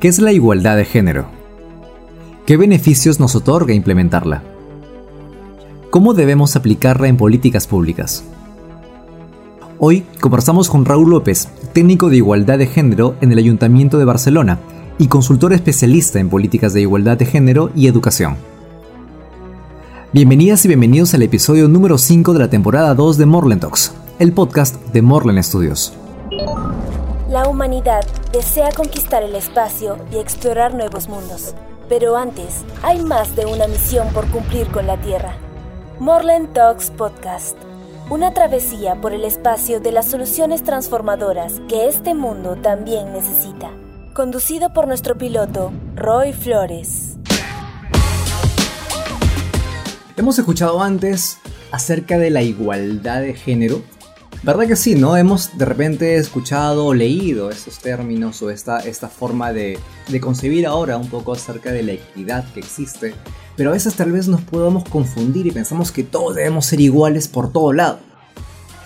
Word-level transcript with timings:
¿Qué 0.00 0.08
es 0.08 0.18
la 0.18 0.30
igualdad 0.30 0.76
de 0.76 0.84
género? 0.84 1.24
¿Qué 2.44 2.58
beneficios 2.58 3.18
nos 3.18 3.34
otorga 3.34 3.72
implementarla? 3.72 4.42
¿Cómo 5.88 6.12
debemos 6.12 6.54
aplicarla 6.54 7.08
en 7.08 7.16
políticas 7.16 7.66
públicas? 7.66 8.22
Hoy 9.78 10.04
conversamos 10.20 10.68
con 10.68 10.84
Raúl 10.84 11.08
López, 11.08 11.48
técnico 11.72 12.10
de 12.10 12.18
igualdad 12.18 12.58
de 12.58 12.66
género 12.66 13.16
en 13.22 13.32
el 13.32 13.38
Ayuntamiento 13.38 13.96
de 13.96 14.04
Barcelona 14.04 14.58
y 14.98 15.06
consultor 15.06 15.54
especialista 15.54 16.20
en 16.20 16.28
políticas 16.28 16.74
de 16.74 16.82
igualdad 16.82 17.16
de 17.16 17.24
género 17.24 17.70
y 17.74 17.86
educación. 17.86 18.36
Bienvenidas 20.12 20.62
y 20.66 20.68
bienvenidos 20.68 21.14
al 21.14 21.22
episodio 21.22 21.68
número 21.68 21.96
5 21.96 22.34
de 22.34 22.38
la 22.38 22.50
temporada 22.50 22.94
2 22.94 23.16
de 23.16 23.24
Morland 23.24 23.62
Talks, 23.62 23.94
el 24.18 24.32
podcast 24.32 24.76
de 24.92 25.00
Morland 25.00 25.42
Studios. 25.42 25.94
La 27.28 27.48
humanidad 27.48 28.06
desea 28.30 28.70
conquistar 28.70 29.24
el 29.24 29.34
espacio 29.34 29.98
y 30.12 30.18
explorar 30.18 30.74
nuevos 30.74 31.08
mundos. 31.08 31.56
Pero 31.88 32.16
antes, 32.16 32.64
hay 32.84 33.02
más 33.02 33.34
de 33.34 33.46
una 33.46 33.66
misión 33.66 34.12
por 34.12 34.30
cumplir 34.30 34.68
con 34.68 34.86
la 34.86 34.96
Tierra. 35.00 35.36
Morland 35.98 36.52
Talks 36.52 36.92
Podcast. 36.92 37.58
Una 38.10 38.32
travesía 38.32 39.00
por 39.00 39.12
el 39.12 39.24
espacio 39.24 39.80
de 39.80 39.90
las 39.90 40.08
soluciones 40.08 40.62
transformadoras 40.62 41.54
que 41.68 41.88
este 41.88 42.14
mundo 42.14 42.54
también 42.62 43.12
necesita. 43.12 43.72
Conducido 44.14 44.72
por 44.72 44.86
nuestro 44.86 45.18
piloto, 45.18 45.72
Roy 45.96 46.32
Flores. 46.32 47.16
Hemos 50.16 50.38
escuchado 50.38 50.80
antes 50.80 51.38
acerca 51.72 52.18
de 52.18 52.30
la 52.30 52.42
igualdad 52.42 53.20
de 53.22 53.34
género 53.34 53.82
¿Verdad 54.42 54.66
que 54.68 54.76
sí, 54.76 54.94
no? 54.94 55.16
Hemos 55.16 55.56
de 55.58 55.64
repente 55.64 56.16
escuchado 56.16 56.86
o 56.86 56.94
leído 56.94 57.50
estos 57.50 57.78
términos 57.78 58.40
o 58.42 58.50
esta, 58.50 58.78
esta 58.78 59.08
forma 59.08 59.52
de, 59.52 59.78
de 60.08 60.20
concebir 60.20 60.66
ahora 60.66 60.96
un 60.96 61.08
poco 61.08 61.32
acerca 61.32 61.72
de 61.72 61.82
la 61.82 61.92
equidad 61.92 62.44
que 62.52 62.60
existe, 62.60 63.14
pero 63.56 63.70
a 63.70 63.72
veces 63.72 63.94
tal 63.94 64.12
vez 64.12 64.28
nos 64.28 64.42
podamos 64.42 64.88
confundir 64.88 65.46
y 65.46 65.50
pensamos 65.50 65.90
que 65.90 66.04
todos 66.04 66.36
debemos 66.36 66.66
ser 66.66 66.80
iguales 66.80 67.26
por 67.26 67.52
todo 67.52 67.72
lado. 67.72 68.05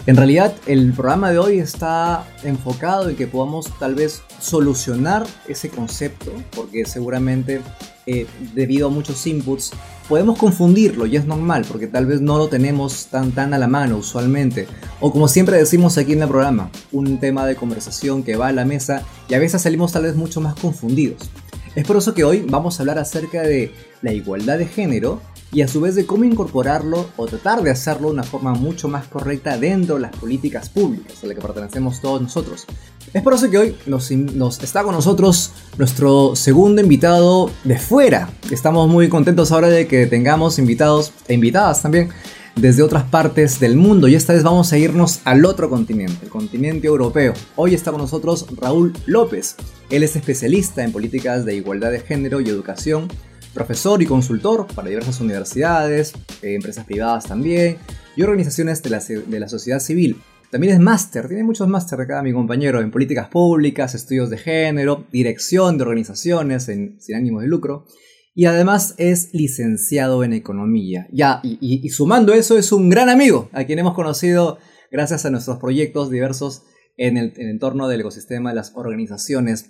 En 0.06 0.16
realidad 0.16 0.54
el 0.66 0.92
programa 0.92 1.30
de 1.30 1.38
hoy 1.38 1.58
está 1.58 2.24
enfocado 2.42 3.10
en 3.10 3.16
que 3.16 3.26
podamos 3.26 3.66
tal 3.78 3.94
vez 3.94 4.22
solucionar 4.40 5.26
ese 5.46 5.68
concepto, 5.68 6.32
porque 6.56 6.86
seguramente 6.86 7.60
eh, 8.06 8.26
debido 8.54 8.88
a 8.88 8.90
muchos 8.90 9.26
inputs 9.26 9.72
podemos 10.08 10.38
confundirlo 10.38 11.04
y 11.04 11.16
es 11.16 11.26
normal 11.26 11.66
porque 11.70 11.86
tal 11.86 12.06
vez 12.06 12.20
no 12.20 12.38
lo 12.38 12.48
tenemos 12.48 13.06
tan 13.06 13.32
tan 13.32 13.52
a 13.52 13.58
la 13.58 13.68
mano 13.68 13.98
usualmente. 13.98 14.66
O 15.00 15.12
como 15.12 15.28
siempre 15.28 15.58
decimos 15.58 15.98
aquí 15.98 16.14
en 16.14 16.22
el 16.22 16.28
programa, 16.28 16.70
un 16.92 17.20
tema 17.20 17.44
de 17.46 17.54
conversación 17.54 18.22
que 18.22 18.36
va 18.36 18.48
a 18.48 18.52
la 18.52 18.64
mesa 18.64 19.02
y 19.28 19.34
a 19.34 19.38
veces 19.38 19.60
salimos 19.62 19.92
tal 19.92 20.04
vez 20.04 20.16
mucho 20.16 20.40
más 20.40 20.54
confundidos. 20.54 21.30
Es 21.74 21.86
por 21.86 21.98
eso 21.98 22.14
que 22.14 22.24
hoy 22.24 22.44
vamos 22.48 22.78
a 22.78 22.82
hablar 22.82 22.98
acerca 22.98 23.42
de 23.42 23.72
la 24.02 24.12
igualdad 24.12 24.58
de 24.58 24.66
género 24.66 25.20
y 25.52 25.62
a 25.62 25.68
su 25.68 25.80
vez 25.80 25.94
de 25.94 26.06
cómo 26.06 26.24
incorporarlo 26.24 27.06
o 27.16 27.26
tratar 27.26 27.62
de 27.62 27.70
hacerlo 27.70 28.08
de 28.08 28.14
una 28.14 28.22
forma 28.22 28.52
mucho 28.54 28.88
más 28.88 29.06
correcta 29.06 29.58
dentro 29.58 29.96
de 29.96 30.02
las 30.02 30.16
políticas 30.16 30.68
públicas 30.68 31.22
a 31.22 31.26
las 31.26 31.36
que 31.36 31.42
pertenecemos 31.42 32.00
todos 32.00 32.22
nosotros. 32.22 32.66
Es 33.12 33.22
por 33.22 33.34
eso 33.34 33.50
que 33.50 33.58
hoy 33.58 33.76
nos, 33.86 34.10
nos, 34.12 34.62
está 34.62 34.84
con 34.84 34.94
nosotros 34.94 35.52
nuestro 35.78 36.36
segundo 36.36 36.80
invitado 36.80 37.50
de 37.64 37.78
fuera. 37.78 38.30
Estamos 38.50 38.88
muy 38.88 39.08
contentos 39.08 39.50
ahora 39.50 39.68
de 39.68 39.88
que 39.88 40.06
tengamos 40.06 40.58
invitados 40.58 41.12
e 41.26 41.34
invitadas 41.34 41.82
también 41.82 42.10
desde 42.56 42.82
otras 42.82 43.04
partes 43.04 43.58
del 43.58 43.76
mundo 43.76 44.06
y 44.06 44.14
esta 44.14 44.32
vez 44.32 44.42
vamos 44.42 44.72
a 44.72 44.78
irnos 44.78 45.20
al 45.24 45.44
otro 45.44 45.70
continente, 45.70 46.18
el 46.22 46.28
continente 46.28 46.86
europeo. 46.86 47.32
Hoy 47.56 47.74
está 47.74 47.90
con 47.90 48.00
nosotros 48.00 48.46
Raúl 48.56 48.92
López. 49.06 49.56
Él 49.88 50.02
es 50.02 50.14
especialista 50.14 50.84
en 50.84 50.92
políticas 50.92 51.44
de 51.44 51.56
igualdad 51.56 51.90
de 51.90 52.00
género 52.00 52.40
y 52.40 52.48
educación 52.48 53.08
profesor 53.54 54.00
y 54.02 54.06
consultor 54.06 54.66
para 54.74 54.88
diversas 54.88 55.20
universidades, 55.20 56.12
eh, 56.42 56.54
empresas 56.54 56.84
privadas 56.84 57.26
también, 57.26 57.76
y 58.16 58.22
organizaciones 58.22 58.82
de 58.82 58.90
la, 58.90 58.98
de 59.00 59.40
la 59.40 59.48
sociedad 59.48 59.80
civil. 59.80 60.20
También 60.50 60.74
es 60.74 60.80
máster, 60.80 61.28
tiene 61.28 61.44
muchos 61.44 61.68
máster 61.68 62.00
acá 62.00 62.22
mi 62.22 62.32
compañero 62.32 62.80
en 62.80 62.90
políticas 62.90 63.28
públicas, 63.28 63.94
estudios 63.94 64.30
de 64.30 64.38
género, 64.38 65.06
dirección 65.12 65.78
de 65.78 65.84
organizaciones 65.84 66.64
sin 66.64 67.14
ánimo 67.14 67.40
de 67.40 67.46
lucro. 67.46 67.86
Y 68.34 68.46
además 68.46 68.94
es 68.96 69.32
licenciado 69.32 70.24
en 70.24 70.32
economía. 70.32 71.06
Ya, 71.12 71.40
y, 71.42 71.58
y, 71.60 71.88
sumando 71.90 72.32
eso, 72.32 72.58
es 72.58 72.72
un 72.72 72.88
gran 72.88 73.08
amigo 73.08 73.48
a 73.52 73.64
quien 73.64 73.78
hemos 73.78 73.94
conocido 73.94 74.58
gracias 74.90 75.24
a 75.24 75.30
nuestros 75.30 75.58
proyectos 75.58 76.10
diversos 76.10 76.62
en 76.96 77.16
el, 77.16 77.32
en 77.36 77.42
el 77.42 77.50
entorno 77.50 77.86
del 77.88 78.00
ecosistema 78.00 78.50
de 78.50 78.56
las 78.56 78.72
organizaciones 78.74 79.69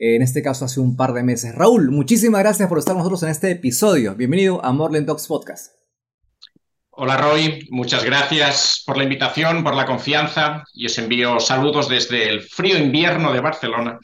en 0.00 0.22
este 0.22 0.42
caso 0.42 0.64
hace 0.64 0.80
un 0.80 0.96
par 0.96 1.12
de 1.12 1.22
meses. 1.22 1.54
Raúl, 1.54 1.90
muchísimas 1.90 2.40
gracias 2.40 2.68
por 2.70 2.78
estar 2.78 2.94
con 2.94 3.00
nosotros 3.00 3.22
en 3.22 3.28
este 3.28 3.50
episodio. 3.50 4.14
Bienvenido 4.14 4.64
a 4.64 4.72
Morland 4.72 5.06
Talks 5.06 5.26
Podcast. 5.26 5.74
Hola 6.88 7.18
Roy, 7.18 7.68
muchas 7.70 8.02
gracias 8.02 8.82
por 8.86 8.96
la 8.96 9.04
invitación, 9.04 9.62
por 9.62 9.74
la 9.74 9.84
confianza 9.84 10.64
y 10.72 10.86
os 10.86 10.98
envío 10.98 11.38
saludos 11.38 11.90
desde 11.90 12.30
el 12.30 12.40
frío 12.40 12.78
invierno 12.78 13.30
de 13.34 13.40
Barcelona. 13.40 14.00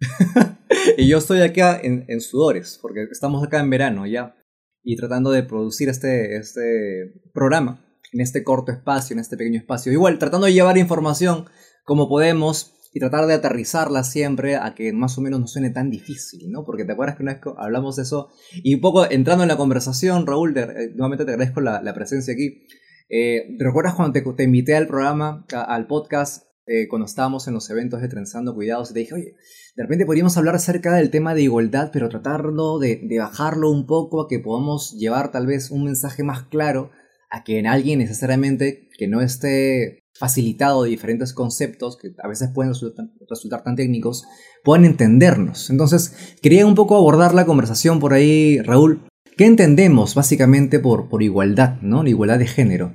y 0.96 1.06
yo 1.06 1.18
estoy 1.18 1.42
acá 1.42 1.78
en, 1.82 2.20
sudores, 2.22 2.78
porque 2.80 3.02
estamos 3.10 3.44
acá 3.44 3.60
en 3.60 3.68
verano 3.68 4.06
ya 4.06 4.34
y 4.82 4.96
tratando 4.96 5.30
de 5.30 5.42
producir 5.42 5.90
este, 5.90 6.36
este 6.36 7.12
programa 7.34 7.84
en 8.12 8.22
este 8.22 8.42
corto 8.42 8.72
espacio, 8.72 9.12
en 9.12 9.20
este 9.20 9.36
pequeño 9.36 9.58
espacio. 9.58 9.92
Igual, 9.92 10.18
tratando 10.18 10.46
de 10.46 10.54
llevar 10.54 10.78
información 10.78 11.50
como 11.84 12.08
podemos 12.08 12.72
y 12.92 13.00
tratar 13.00 13.26
de 13.26 13.34
aterrizarla 13.34 14.04
siempre 14.04 14.56
a 14.56 14.74
que 14.74 14.92
más 14.92 15.16
o 15.16 15.22
menos 15.22 15.40
no 15.40 15.46
suene 15.46 15.70
tan 15.70 15.90
difícil, 15.90 16.50
¿no? 16.50 16.64
Porque 16.64 16.84
te 16.84 16.92
acuerdas 16.92 17.16
que 17.16 17.22
una 17.22 17.34
vez 17.34 17.42
hablamos 17.56 17.96
de 17.96 18.02
eso 18.02 18.28
y 18.62 18.74
un 18.74 18.80
poco 18.80 19.10
entrando 19.10 19.44
en 19.44 19.48
la 19.48 19.56
conversación, 19.56 20.26
Raúl, 20.26 20.56
eh, 20.56 20.90
nuevamente 20.94 21.24
te 21.24 21.32
agradezco 21.32 21.60
la, 21.60 21.94
presencia 21.94 22.34
aquí. 22.34 22.66
Eh, 23.08 23.56
¿Te 23.58 23.64
recuerdas 23.64 23.94
cuando 23.94 24.34
te, 24.34 24.44
invité 24.44 24.76
al 24.76 24.86
programa, 24.86 25.46
al 25.52 25.86
podcast, 25.86 26.44
eh, 26.66 26.86
cuando 26.88 27.06
estábamos 27.06 27.48
en 27.48 27.54
los 27.54 27.68
eventos 27.70 28.00
de 28.00 28.08
Trenzando 28.08 28.54
Cuidados 28.54 28.90
y 28.90 28.94
te 28.94 29.00
dije, 29.00 29.14
oye, 29.14 29.34
de 29.74 29.82
repente 29.82 30.06
podríamos 30.06 30.36
hablar 30.36 30.54
acerca 30.54 30.94
del 30.94 31.10
tema 31.10 31.34
de 31.34 31.42
igualdad, 31.42 31.90
pero 31.92 32.08
tratarlo 32.08 32.78
de, 32.78 33.00
de 33.02 33.18
bajarlo 33.18 33.70
un 33.70 33.86
poco 33.86 34.22
a 34.22 34.28
que 34.28 34.38
podamos 34.38 34.96
llevar 34.98 35.32
tal 35.32 35.46
vez 35.46 35.70
un 35.70 35.84
mensaje 35.84 36.22
más 36.22 36.44
claro 36.44 36.90
a 37.32 37.42
que 37.42 37.58
en 37.58 37.66
alguien 37.66 37.98
necesariamente 37.98 38.90
que 38.96 39.08
no 39.08 39.22
esté 39.22 40.04
facilitado 40.14 40.84
de 40.84 40.90
diferentes 40.90 41.32
conceptos 41.32 41.96
que 41.96 42.10
a 42.22 42.28
veces 42.28 42.50
pueden 42.54 42.72
resultar, 42.72 43.64
tan 43.64 43.74
técnicos, 43.74 44.24
puedan 44.62 44.84
entendernos. 44.84 45.70
Entonces, 45.70 46.36
quería 46.42 46.66
un 46.66 46.74
poco 46.74 46.94
abordar 46.94 47.34
la 47.34 47.46
conversación 47.46 47.98
por 47.98 48.12
ahí, 48.12 48.60
Raúl. 48.60 49.08
¿Qué 49.36 49.46
entendemos 49.46 50.14
básicamente 50.14 50.78
por, 50.78 51.08
por 51.08 51.22
igualdad, 51.22 51.80
¿no? 51.80 52.02
La 52.02 52.10
igualdad 52.10 52.38
de 52.38 52.46
género. 52.46 52.92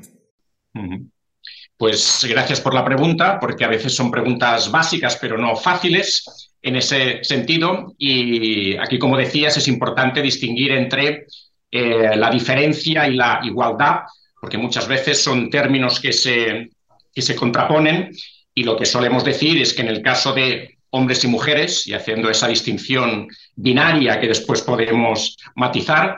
Pues 1.76 2.26
gracias 2.30 2.62
por 2.62 2.76
la 2.76 2.86
pregunta, 2.86 3.40
porque 3.40 3.66
a 3.66 3.70
veces 3.70 3.96
son 3.96 4.12
preguntas 4.12 4.72
básicas, 4.72 5.18
pero 5.20 5.38
no 5.38 5.56
fáciles 5.56 6.54
en 6.62 6.76
ese 6.76 7.24
sentido. 7.24 7.96
Y 7.98 8.78
aquí, 8.78 9.00
como 9.00 9.18
decías, 9.18 9.58
es 9.58 9.68
importante 9.68 10.22
distinguir 10.22 10.74
entre 10.74 11.26
eh, 11.72 12.16
la 12.16 12.30
diferencia 12.30 13.08
y 13.08 13.16
la 13.16 13.42
igualdad, 13.44 14.02
porque 14.40 14.58
muchas 14.58 14.88
veces 14.88 15.24
son 15.24 15.50
términos 15.50 16.00
que 16.00 16.14
se 16.14 16.70
que 17.18 17.24
se 17.24 17.36
contraponen 17.36 18.12
y 18.54 18.64
lo 18.64 18.78
que 18.78 18.86
solemos 18.86 19.24
decir 19.24 19.60
es 19.60 19.74
que 19.74 19.82
en 19.82 19.88
el 19.88 20.04
caso 20.04 20.34
de 20.34 20.78
hombres 20.92 21.24
y 21.24 21.28
mujeres, 21.28 21.88
y 21.88 21.94
haciendo 21.94 22.30
esa 22.30 22.48
distinción 22.48 23.28
binaria 23.56 24.20
que 24.20 24.28
después 24.28 24.62
podemos 24.62 25.36
matizar, 25.56 26.18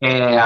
eh, 0.00 0.36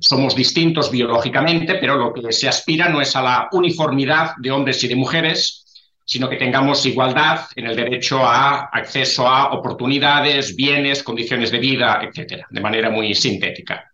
somos 0.00 0.34
distintos 0.34 0.90
biológicamente, 0.90 1.76
pero 1.76 1.96
lo 1.96 2.12
que 2.12 2.32
se 2.32 2.48
aspira 2.48 2.88
no 2.88 3.00
es 3.00 3.14
a 3.14 3.22
la 3.22 3.48
uniformidad 3.52 4.32
de 4.38 4.50
hombres 4.50 4.82
y 4.82 4.88
de 4.88 4.96
mujeres, 4.96 5.64
sino 6.04 6.28
que 6.28 6.36
tengamos 6.36 6.84
igualdad 6.84 7.42
en 7.54 7.66
el 7.68 7.76
derecho 7.76 8.24
a 8.24 8.70
acceso 8.72 9.28
a 9.28 9.52
oportunidades, 9.52 10.56
bienes, 10.56 11.04
condiciones 11.04 11.52
de 11.52 11.58
vida, 11.58 12.00
etcétera, 12.02 12.46
de 12.50 12.60
manera 12.60 12.90
muy 12.90 13.14
sintética. 13.14 13.87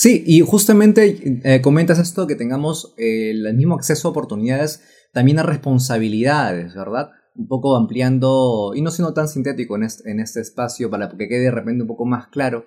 Sí, 0.00 0.22
y 0.24 0.42
justamente 0.42 1.40
eh, 1.42 1.60
comentas 1.60 1.98
esto, 1.98 2.28
que 2.28 2.36
tengamos 2.36 2.94
eh, 2.98 3.30
el 3.30 3.52
mismo 3.56 3.74
acceso 3.74 4.06
a 4.06 4.10
oportunidades, 4.12 4.80
también 5.12 5.40
a 5.40 5.42
responsabilidades, 5.42 6.72
¿verdad? 6.76 7.10
Un 7.34 7.48
poco 7.48 7.74
ampliando, 7.74 8.74
y 8.76 8.82
no 8.82 8.92
siendo 8.92 9.12
tan 9.12 9.26
sintético 9.26 9.74
en 9.74 10.20
este, 10.20 10.40
espacio, 10.40 10.88
para 10.88 11.08
que 11.08 11.26
quede 11.26 11.40
de 11.40 11.50
repente 11.50 11.82
un 11.82 11.88
poco 11.88 12.06
más 12.06 12.28
claro, 12.28 12.64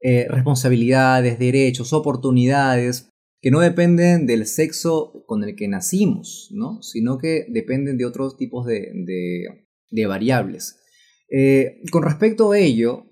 eh, 0.00 0.26
responsabilidades, 0.28 1.38
derechos, 1.38 1.92
oportunidades, 1.92 3.10
que 3.40 3.52
no 3.52 3.60
dependen 3.60 4.26
del 4.26 4.44
sexo 4.44 5.22
con 5.28 5.44
el 5.44 5.54
que 5.54 5.68
nacimos, 5.68 6.48
¿no? 6.50 6.82
Sino 6.82 7.16
que 7.16 7.46
dependen 7.48 7.96
de 7.96 8.06
otros 8.06 8.36
tipos 8.36 8.66
de, 8.66 8.90
de 9.88 10.06
variables. 10.08 10.80
con 11.92 12.02
respecto 12.02 12.50
a 12.50 12.58
ello, 12.58 13.06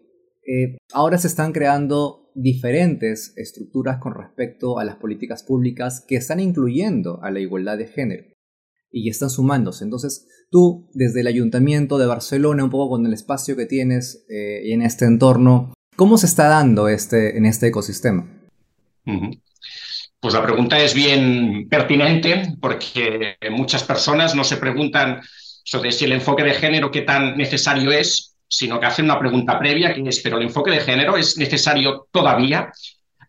ahora 0.93 1.19
se 1.19 1.29
están 1.29 1.53
creando 1.53 2.20
diferentes 2.35 3.33
estructuras 3.37 3.99
con 3.99 4.15
respecto 4.15 4.79
a 4.79 4.85
las 4.85 4.97
políticas 4.97 5.43
públicas 5.43 6.05
que 6.07 6.17
están 6.17 6.41
incluyendo 6.41 7.23
a 7.23 7.31
la 7.31 7.41
igualdad 7.41 7.79
de 7.79 7.87
género. 7.87 8.25
y 8.93 9.09
están 9.09 9.31
sumándose. 9.31 9.85
Entonces, 9.85 10.27
tú, 10.51 10.91
desde 10.95 11.21
el 11.21 11.29
ayuntamiento 11.29 11.97
de 11.97 12.07
Barcelona, 12.07 12.65
un 12.65 12.71
poco 12.71 12.91
con 12.91 13.07
el 13.07 13.13
espacio 13.13 13.57
que 13.57 13.67
tienes 13.67 14.27
eh, 14.29 14.73
en 14.73 14.83
este 14.83 15.05
entorno, 15.05 15.73
¿cómo 15.95 16.19
se 16.19 16.27
está 16.27 16.49
dando 16.49 16.89
este, 16.89 17.39
en 17.39 17.47
este 17.47 17.69
ecosistema? 17.69 18.27
Pues 20.21 20.35
la 20.35 20.43
pregunta 20.43 20.79
es 20.83 20.93
bien 20.95 21.69
pertinente 21.69 22.57
porque 22.61 23.37
muchas 23.51 23.85
personas 23.85 24.35
no 24.35 24.43
se 24.43 24.57
preguntan 24.57 25.21
sobre 25.65 25.93
si 25.93 26.05
el 26.05 26.13
enfoque 26.13 26.43
de 26.43 26.55
género 26.55 26.91
qué 26.91 27.03
tan 27.03 27.37
necesario 27.37 27.91
es, 27.93 28.30
sino 28.51 28.81
que 28.81 28.87
hacen 28.87 29.05
una 29.05 29.19
pregunta 29.19 29.59
previa 29.59 29.95
que 29.95 30.03
es, 30.09 30.21
¿pero 30.21 30.37
el 30.37 30.43
enfoque 30.43 30.73
de 30.73 30.81
género 30.81 31.17
es 31.17 31.39
necesario 31.39 32.09
todavía? 32.11 32.73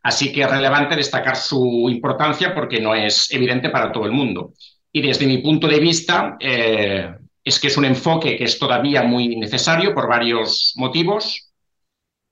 Así 0.01 0.33
que 0.33 0.41
es 0.41 0.49
relevante 0.49 0.95
destacar 0.95 1.37
su 1.37 1.87
importancia 1.91 2.55
porque 2.55 2.81
no 2.81 2.95
es 2.95 3.31
evidente 3.31 3.69
para 3.69 3.91
todo 3.91 4.05
el 4.05 4.11
mundo. 4.11 4.53
Y 4.91 5.01
desde 5.01 5.27
mi 5.27 5.37
punto 5.37 5.67
de 5.67 5.79
vista, 5.79 6.37
eh, 6.39 7.13
es 7.43 7.59
que 7.59 7.67
es 7.67 7.77
un 7.77 7.85
enfoque 7.85 8.35
que 8.35 8.45
es 8.45 8.57
todavía 8.57 9.03
muy 9.03 9.35
necesario 9.35 9.93
por 9.93 10.09
varios 10.09 10.73
motivos. 10.75 11.51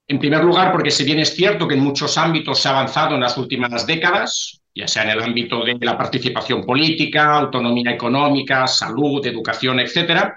En 0.07 0.17
primer 0.17 0.43
lugar, 0.43 0.71
porque 0.71 0.89
si 0.89 1.03
bien 1.03 1.19
es 1.19 1.35
cierto 1.35 1.67
que 1.67 1.75
en 1.75 1.83
muchos 1.83 2.17
ámbitos 2.17 2.59
se 2.59 2.67
ha 2.67 2.71
avanzado 2.71 3.13
en 3.13 3.21
las 3.21 3.37
últimas 3.37 3.85
décadas, 3.85 4.61
ya 4.73 4.87
sea 4.87 5.03
en 5.03 5.11
el 5.11 5.21
ámbito 5.21 5.63
de 5.63 5.77
la 5.79 5.95
participación 5.95 6.65
política, 6.65 7.35
autonomía 7.35 7.91
económica, 7.91 8.65
salud, 8.65 9.23
educación, 9.27 9.79
etcétera, 9.79 10.35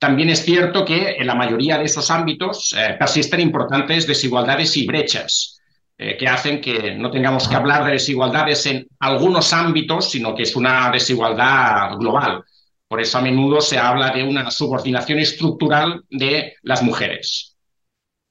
también 0.00 0.30
es 0.30 0.42
cierto 0.42 0.82
que 0.82 1.16
en 1.18 1.26
la 1.26 1.34
mayoría 1.34 1.76
de 1.76 1.84
esos 1.84 2.10
ámbitos 2.10 2.74
eh, 2.76 2.96
persisten 2.98 3.38
importantes 3.38 4.06
desigualdades 4.06 4.74
y 4.78 4.86
brechas 4.86 5.60
eh, 5.98 6.16
que 6.16 6.26
hacen 6.26 6.62
que 6.62 6.94
no 6.94 7.10
tengamos 7.10 7.46
que 7.46 7.54
hablar 7.54 7.84
de 7.84 7.92
desigualdades 7.92 8.64
en 8.64 8.88
algunos 8.98 9.52
ámbitos, 9.52 10.10
sino 10.10 10.34
que 10.34 10.44
es 10.44 10.56
una 10.56 10.90
desigualdad 10.90 11.98
global. 11.98 12.42
Por 12.88 13.02
eso 13.02 13.18
a 13.18 13.20
menudo 13.20 13.60
se 13.60 13.76
habla 13.78 14.08
de 14.10 14.24
una 14.24 14.50
subordinación 14.50 15.18
estructural 15.18 16.02
de 16.08 16.54
las 16.62 16.82
mujeres. 16.82 17.58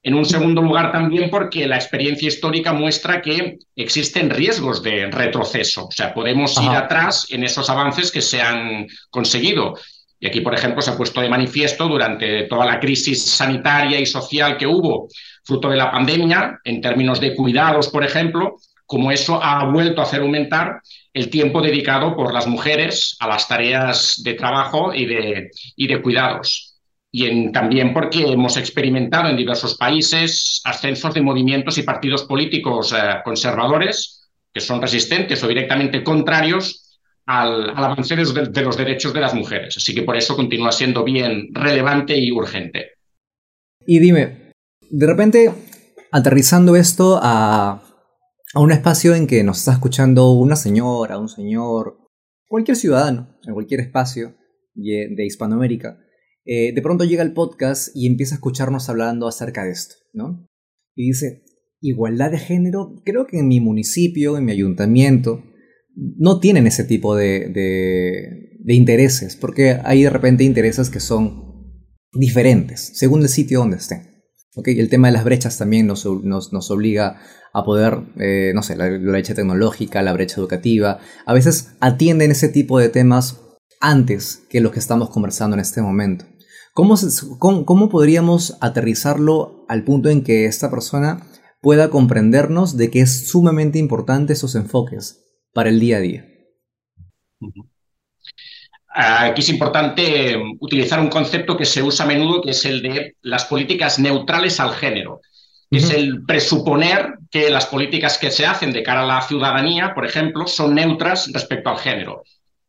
En 0.01 0.15
un 0.15 0.25
segundo 0.25 0.63
lugar 0.63 0.91
también 0.91 1.29
porque 1.29 1.67
la 1.67 1.75
experiencia 1.75 2.29
histórica 2.29 2.73
muestra 2.73 3.21
que 3.21 3.59
existen 3.75 4.31
riesgos 4.31 4.81
de 4.81 5.11
retroceso, 5.11 5.85
o 5.85 5.91
sea, 5.91 6.15
podemos 6.15 6.59
ir 6.59 6.69
atrás 6.69 7.27
en 7.29 7.43
esos 7.43 7.69
avances 7.69 8.11
que 8.11 8.23
se 8.23 8.41
han 8.41 8.87
conseguido. 9.11 9.75
Y 10.19 10.27
aquí, 10.27 10.41
por 10.41 10.53
ejemplo, 10.53 10.81
se 10.81 10.91
ha 10.91 10.97
puesto 10.97 11.21
de 11.21 11.29
manifiesto 11.29 11.87
durante 11.87 12.43
toda 12.43 12.65
la 12.65 12.79
crisis 12.79 13.23
sanitaria 13.23 13.99
y 13.99 14.05
social 14.05 14.57
que 14.57 14.67
hubo 14.67 15.07
fruto 15.43 15.69
de 15.69 15.77
la 15.77 15.91
pandemia, 15.91 16.59
en 16.63 16.81
términos 16.81 17.19
de 17.19 17.35
cuidados, 17.35 17.87
por 17.87 18.03
ejemplo, 18.03 18.57
como 18.85 19.11
eso 19.11 19.41
ha 19.41 19.65
vuelto 19.65 20.01
a 20.01 20.03
hacer 20.03 20.21
aumentar 20.21 20.81
el 21.13 21.29
tiempo 21.29 21.61
dedicado 21.61 22.15
por 22.15 22.33
las 22.33 22.47
mujeres 22.47 23.15
a 23.19 23.27
las 23.27 23.47
tareas 23.47 24.21
de 24.23 24.33
trabajo 24.33 24.93
y 24.93 25.05
de, 25.05 25.51
y 25.75 25.87
de 25.87 26.01
cuidados. 26.01 26.75
Y 27.11 27.51
también 27.51 27.93
porque 27.93 28.23
hemos 28.23 28.57
experimentado 28.57 29.29
en 29.29 29.37
diversos 29.37 29.75
países 29.77 30.61
ascensos 30.63 31.13
de 31.13 31.21
movimientos 31.21 31.77
y 31.77 31.83
partidos 31.83 32.23
políticos 32.23 32.93
eh, 32.93 33.17
conservadores 33.23 34.29
que 34.53 34.59
son 34.59 34.81
resistentes 34.81 35.43
o 35.43 35.47
directamente 35.47 36.03
contrarios 36.03 36.88
al, 37.29 37.69
avance 37.69 38.15
de 38.15 38.63
los 38.63 38.75
derechos 38.75 39.13
de 39.13 39.19
las 39.21 39.35
mujeres. 39.35 39.77
Así 39.77 39.93
que 39.93 40.01
por 40.01 40.17
eso 40.17 40.35
continúa 40.35 40.71
siendo 40.71 41.03
bien 41.03 41.53
relevante 41.53 42.17
y 42.17 42.31
urgente. 42.31 42.93
Y 43.85 43.99
dime, 43.99 44.51
de 44.89 45.05
repente, 45.05 45.51
aterrizando 46.11 46.75
esto 46.75 47.19
a, 47.21 47.83
un 48.55 48.71
espacio 48.71 49.13
en 49.13 49.27
que 49.27 49.43
nos 49.43 49.59
está 49.59 49.73
escuchando 49.73 50.31
una 50.31 50.55
señora, 50.55 51.19
un 51.19 51.29
señor, 51.29 51.99
cualquier 52.47 52.75
ciudadano, 52.75 53.37
en 53.45 53.53
cualquier 53.53 53.81
espacio 53.81 54.35
de 54.73 55.23
Hispanoamérica, 55.23 55.99
eh, 56.45 56.73
de 56.73 56.81
pronto 56.81 57.03
llega 57.03 57.21
el 57.21 57.33
podcast 57.33 57.89
y 57.93 58.07
empieza 58.07 58.33
a 58.33 58.37
escucharnos 58.37 58.89
hablando 58.89 59.27
acerca 59.27 59.65
de 59.65 59.71
esto, 59.71 59.95
¿no? 60.13 60.47
Y 60.95 61.09
dice, 61.09 61.43
igualdad 61.79 62.31
de 62.31 62.39
género, 62.39 62.95
creo 63.05 63.27
que 63.27 63.37
en 63.37 63.47
mi 63.47 63.59
municipio, 63.59 64.35
en 64.35 64.45
mi 64.45 64.51
ayuntamiento, 64.51 65.43
no 66.17 66.39
tienen 66.39 66.67
ese 66.67 66.83
tipo 66.83 67.15
de, 67.15 67.49
de 67.49 68.73
intereses, 68.73 69.35
porque 69.35 69.79
hay 69.83 70.03
de 70.03 70.09
repente 70.09 70.43
intereses 70.43 70.89
que 70.89 70.99
son 70.99 71.49
diferentes, 72.13 72.91
según 72.95 73.21
el 73.21 73.29
sitio 73.29 73.59
donde 73.59 73.77
estén. 73.77 74.09
Okay, 74.55 74.79
el 74.79 74.89
tema 74.89 75.07
de 75.07 75.13
las 75.13 75.23
brechas 75.23 75.57
también 75.57 75.87
nos, 75.87 76.05
nos, 76.05 76.71
obliga 76.71 77.21
a 77.53 77.63
poder, 77.63 77.99
eh, 78.19 78.51
no 78.53 78.63
sé, 78.63 78.75
la, 78.75 78.89
brecha 78.89 79.33
tecnológica, 79.33 80.01
la 80.01 80.13
brecha 80.13 80.39
educativa, 80.39 80.99
a 81.25 81.33
veces 81.33 81.69
atienden 81.79 82.31
ese 82.31 82.49
tipo 82.49 82.79
de 82.79 82.89
temas 82.89 83.39
antes 83.79 84.41
que 84.49 84.59
los 84.59 84.71
que 84.71 84.79
estamos 84.79 85.11
conversando 85.11 85.55
en 85.55 85.61
este 85.61 85.81
momento. 85.81 86.25
¿Cómo, 86.73 86.95
cómo, 87.65 87.89
podríamos 87.89 88.57
aterrizarlo 88.59 89.65
al 89.67 89.83
punto 89.83 90.09
en 90.09 90.23
que 90.23 90.45
esta 90.45 90.69
persona 90.69 91.27
pueda 91.61 91.89
comprendernos 91.89 92.75
de 92.75 92.89
que 92.89 93.01
es 93.01 93.27
sumamente 93.27 93.79
importante 93.79 94.33
esos 94.33 94.55
enfoques 94.55 95.28
para 95.59 95.71
el 95.71 95.79
día 95.81 95.97
a 95.97 95.99
día? 95.99 96.25
Aquí 98.87 99.41
es 99.41 99.49
importante 99.49 100.41
utilizar 100.61 101.01
un 101.01 101.09
concepto 101.09 101.57
que 101.57 101.65
se 101.65 101.83
usa 101.83 102.05
a 102.05 102.07
menudo, 102.07 102.41
que 102.41 102.51
es 102.51 102.63
el 102.63 102.81
de 102.81 103.17
las 103.23 103.43
políticas 103.43 103.99
neutrales 103.99 104.57
al 104.61 104.73
género. 104.73 105.19
Es 105.69 105.89
el 105.89 106.23
presuponer 106.25 107.15
que 107.29 107.49
las 107.49 107.65
políticas 107.65 108.17
que 108.17 108.31
se 108.31 108.45
hacen 108.45 108.71
de 108.71 108.83
cara 108.83 109.01
a 109.01 109.05
la 109.05 109.21
ciudadanía, 109.21 109.93
por 109.93 110.05
ejemplo, 110.05 110.47
son 110.47 110.75
neutras 110.75 111.29
respecto 111.33 111.69
al 111.69 111.77
género. 111.77 112.23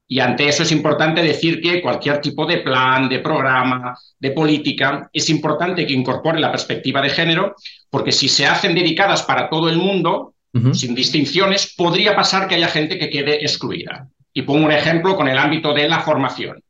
Y 0.08 0.18
ante 0.18 0.48
eso 0.48 0.64
es 0.64 0.72
importante 0.72 1.22
decir 1.22 1.60
que 1.60 1.80
cualquier 1.80 2.20
tipo 2.20 2.44
de 2.44 2.58
plan, 2.58 3.08
de 3.08 3.20
programa, 3.20 3.96
de 4.18 4.32
política, 4.32 5.08
es 5.12 5.30
importante 5.30 5.86
que 5.86 5.92
incorpore 5.92 6.40
la 6.40 6.50
perspectiva 6.50 7.00
de 7.00 7.10
género, 7.10 7.54
porque 7.88 8.10
si 8.10 8.28
se 8.28 8.46
hacen 8.46 8.74
dedicadas 8.74 9.22
para 9.22 9.48
todo 9.48 9.68
el 9.68 9.76
mundo, 9.76 10.34
sin 10.72 10.94
distinciones, 10.94 11.74
podría 11.76 12.16
pasar 12.16 12.48
que 12.48 12.56
haya 12.56 12.68
gente 12.68 12.98
que 12.98 13.08
quede 13.08 13.36
excluida. 13.36 14.08
Y 14.32 14.42
pongo 14.42 14.64
un 14.64 14.72
ejemplo 14.72 15.16
con 15.16 15.28
el 15.28 15.38
ámbito 15.38 15.72
de 15.72 15.88
la 15.88 16.00
formación. 16.00 16.62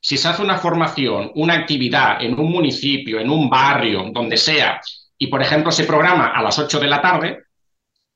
Si 0.00 0.16
se 0.16 0.28
hace 0.28 0.42
una 0.42 0.58
formación, 0.58 1.32
una 1.34 1.54
actividad 1.54 2.22
en 2.22 2.38
un 2.38 2.50
municipio, 2.50 3.18
en 3.18 3.30
un 3.30 3.50
barrio, 3.50 4.10
donde 4.12 4.36
sea, 4.36 4.80
y 5.18 5.26
por 5.26 5.42
ejemplo 5.42 5.72
se 5.72 5.84
programa 5.84 6.28
a 6.28 6.42
las 6.42 6.58
8 6.58 6.78
de 6.78 6.86
la 6.86 7.00
tarde, 7.00 7.38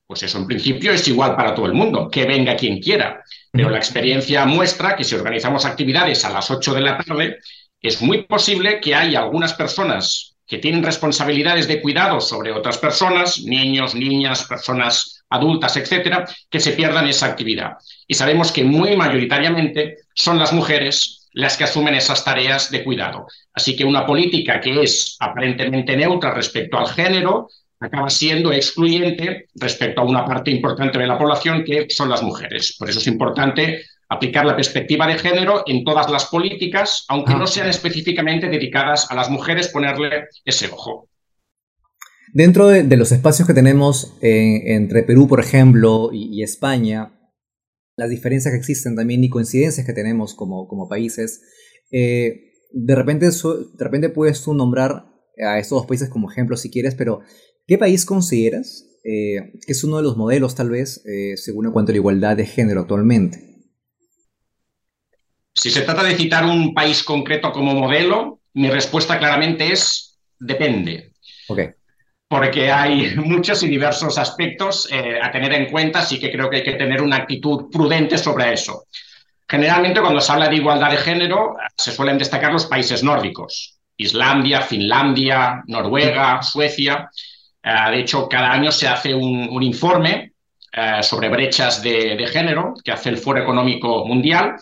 pues 0.07 0.23
eso 0.23 0.37
en 0.37 0.47
principio 0.47 0.91
es 0.91 1.07
igual 1.07 1.35
para 1.35 1.55
todo 1.55 1.65
el 1.65 1.73
mundo, 1.73 2.09
que 2.09 2.25
venga 2.25 2.55
quien 2.55 2.79
quiera. 2.79 3.23
Pero 3.51 3.69
la 3.69 3.77
experiencia 3.77 4.45
muestra 4.45 4.95
que 4.95 5.03
si 5.03 5.15
organizamos 5.15 5.65
actividades 5.65 6.23
a 6.25 6.29
las 6.29 6.49
8 6.51 6.73
de 6.73 6.81
la 6.81 6.97
tarde, 6.97 7.39
es 7.81 8.01
muy 8.01 8.23
posible 8.23 8.79
que 8.79 8.93
haya 8.93 9.19
algunas 9.19 9.53
personas 9.53 10.35
que 10.51 10.57
tienen 10.57 10.83
responsabilidades 10.83 11.65
de 11.69 11.81
cuidado 11.81 12.19
sobre 12.19 12.51
otras 12.51 12.77
personas, 12.77 13.39
niños, 13.39 13.95
niñas, 13.95 14.43
personas 14.43 15.23
adultas, 15.29 15.77
etcétera, 15.77 16.25
que 16.49 16.59
se 16.59 16.73
pierdan 16.73 17.07
esa 17.07 17.27
actividad. 17.27 17.77
Y 18.05 18.15
sabemos 18.15 18.51
que 18.51 18.65
muy 18.65 18.97
mayoritariamente 18.97 19.99
son 20.13 20.37
las 20.37 20.51
mujeres 20.51 21.29
las 21.31 21.55
que 21.55 21.63
asumen 21.63 21.95
esas 21.95 22.25
tareas 22.25 22.69
de 22.69 22.83
cuidado. 22.83 23.27
Así 23.53 23.77
que 23.77 23.85
una 23.85 24.05
política 24.05 24.59
que 24.59 24.83
es 24.83 25.15
aparentemente 25.21 25.95
neutra 25.95 26.33
respecto 26.33 26.77
al 26.77 26.89
género 26.89 27.47
acaba 27.79 28.09
siendo 28.09 28.51
excluyente 28.51 29.47
respecto 29.55 30.01
a 30.01 30.03
una 30.03 30.25
parte 30.25 30.51
importante 30.51 30.99
de 30.99 31.07
la 31.07 31.17
población 31.17 31.63
que 31.63 31.87
son 31.89 32.09
las 32.09 32.23
mujeres. 32.23 32.75
Por 32.77 32.89
eso 32.89 32.99
es 32.99 33.07
importante 33.07 33.85
aplicar 34.11 34.45
la 34.45 34.57
perspectiva 34.57 35.07
de 35.07 35.17
género 35.17 35.63
en 35.65 35.85
todas 35.85 36.11
las 36.11 36.25
políticas, 36.25 37.05
aunque 37.07 37.33
no 37.33 37.47
sean 37.47 37.69
específicamente 37.69 38.49
dedicadas 38.49 39.09
a 39.09 39.15
las 39.15 39.29
mujeres, 39.29 39.69
ponerle 39.69 40.25
ese 40.43 40.67
ojo. 40.67 41.07
Dentro 42.33 42.67
de, 42.67 42.83
los 42.97 43.13
espacios 43.13 43.47
que 43.47 43.53
tenemos 43.53 44.17
eh, 44.21 44.73
entre 44.75 45.03
Perú, 45.03 45.29
por 45.29 45.39
ejemplo, 45.39 46.09
y, 46.11 46.43
España, 46.43 47.13
las 47.95 48.09
diferencias 48.09 48.53
que 48.53 48.57
existen 48.57 48.97
también 48.97 49.23
y 49.23 49.29
coincidencias 49.29 49.85
que 49.85 49.93
tenemos 49.93 50.35
como, 50.35 50.67
como 50.67 50.89
países, 50.89 51.41
eh, 51.89 52.51
de, 52.73 52.95
repente, 52.95 53.27
de 53.27 53.83
repente 53.83 54.09
puedes 54.09 54.41
tú 54.41 54.53
nombrar 54.53 55.05
a 55.41 55.57
estos 55.57 55.79
dos 55.79 55.87
países 55.87 56.09
como 56.09 56.29
ejemplo 56.29 56.57
si 56.57 56.69
quieres, 56.69 56.95
pero 56.95 57.21
¿qué 57.65 57.77
país 57.77 58.05
consideras 58.05 58.85
eh, 59.05 59.53
que 59.65 59.71
es 59.71 59.83
uno 59.85 59.97
de 59.97 60.03
los 60.03 60.17
modelos 60.17 60.53
tal 60.53 60.69
vez 60.69 61.01
según 61.35 61.65
en 61.65 61.71
cuanto 61.71 61.91
a 61.91 61.93
la 61.93 61.99
igualdad 61.99 62.35
de 62.35 62.45
género 62.45 62.81
actualmente? 62.81 63.50
Si 65.53 65.69
se 65.69 65.81
trata 65.81 66.03
de 66.03 66.15
citar 66.15 66.45
un 66.45 66.73
país 66.73 67.03
concreto 67.03 67.51
como 67.51 67.73
modelo, 67.73 68.39
mi 68.53 68.69
respuesta 68.69 69.19
claramente 69.19 69.71
es 69.71 70.17
depende. 70.39 71.11
Porque 72.27 72.71
hay 72.71 73.15
muchos 73.15 73.61
y 73.63 73.67
diversos 73.67 74.17
aspectos 74.17 74.87
eh, 74.91 75.19
a 75.21 75.31
tener 75.31 75.53
en 75.53 75.69
cuenta, 75.69 75.99
así 75.99 76.19
que 76.19 76.31
creo 76.31 76.49
que 76.49 76.57
hay 76.57 76.63
que 76.63 76.73
tener 76.73 77.01
una 77.01 77.17
actitud 77.17 77.69
prudente 77.69 78.17
sobre 78.17 78.53
eso. 78.53 78.85
Generalmente 79.47 79.99
cuando 79.99 80.21
se 80.21 80.31
habla 80.31 80.47
de 80.47 80.55
igualdad 80.55 80.91
de 80.91 80.97
género 80.97 81.57
se 81.75 81.91
suelen 81.91 82.17
destacar 82.17 82.53
los 82.53 82.65
países 82.65 83.03
nórdicos, 83.03 83.77
Islandia, 83.97 84.61
Finlandia, 84.61 85.61
Noruega, 85.67 86.41
Suecia. 86.41 87.09
Eh, 87.61 87.91
de 87.91 87.99
hecho, 87.99 88.29
cada 88.29 88.53
año 88.53 88.71
se 88.71 88.87
hace 88.87 89.13
un, 89.13 89.61
informe 89.61 90.31
eh, 90.71 91.03
sobre 91.03 91.27
brechas 91.27 91.83
de, 91.83 92.15
de, 92.15 92.27
género 92.27 92.73
que 92.81 92.93
hace 92.93 93.09
el 93.09 93.17
Foro 93.17 93.41
Económico 93.41 94.05
Mundial 94.05 94.55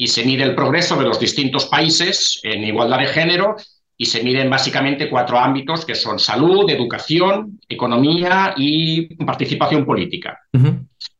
y 0.00 0.06
se 0.06 0.24
mide 0.24 0.44
el 0.44 0.54
progreso 0.54 0.96
de 0.96 1.04
los 1.04 1.20
distintos 1.20 1.66
países 1.66 2.40
en 2.42 2.64
igualdad 2.64 3.00
de 3.00 3.08
género 3.08 3.54
y 3.98 4.06
se 4.06 4.22
miden 4.22 4.48
básicamente 4.48 5.10
cuatro 5.10 5.38
ámbitos 5.38 5.84
que 5.84 5.94
son 5.94 6.18
salud, 6.18 6.70
educación, 6.70 7.60
economía 7.68 8.54
y 8.56 9.14
participación 9.16 9.84
política. 9.84 10.38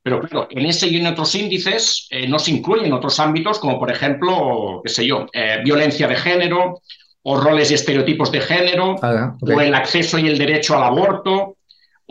Pero 0.02 0.20
claro, 0.22 0.48
en 0.50 0.64
ese 0.64 0.88
y 0.88 0.96
en 0.96 1.08
otros 1.08 1.34
índices 1.34 2.06
eh, 2.08 2.26
no 2.26 2.38
se 2.38 2.52
incluyen 2.52 2.94
otros 2.94 3.20
ámbitos 3.20 3.58
como 3.58 3.78
por 3.78 3.92
ejemplo, 3.92 4.80
qué 4.82 4.88
sé 4.90 5.06
yo, 5.06 5.26
eh, 5.34 5.58
violencia 5.62 6.08
de 6.08 6.16
género 6.16 6.80
o 7.22 7.38
roles 7.38 7.70
y 7.70 7.74
estereotipos 7.74 8.32
de 8.32 8.40
género 8.40 8.96
ah, 9.02 9.36
o 9.42 9.60
el 9.60 9.74
acceso 9.74 10.18
y 10.18 10.26
el 10.26 10.38
derecho 10.38 10.74
al 10.74 10.84
aborto 10.84 11.58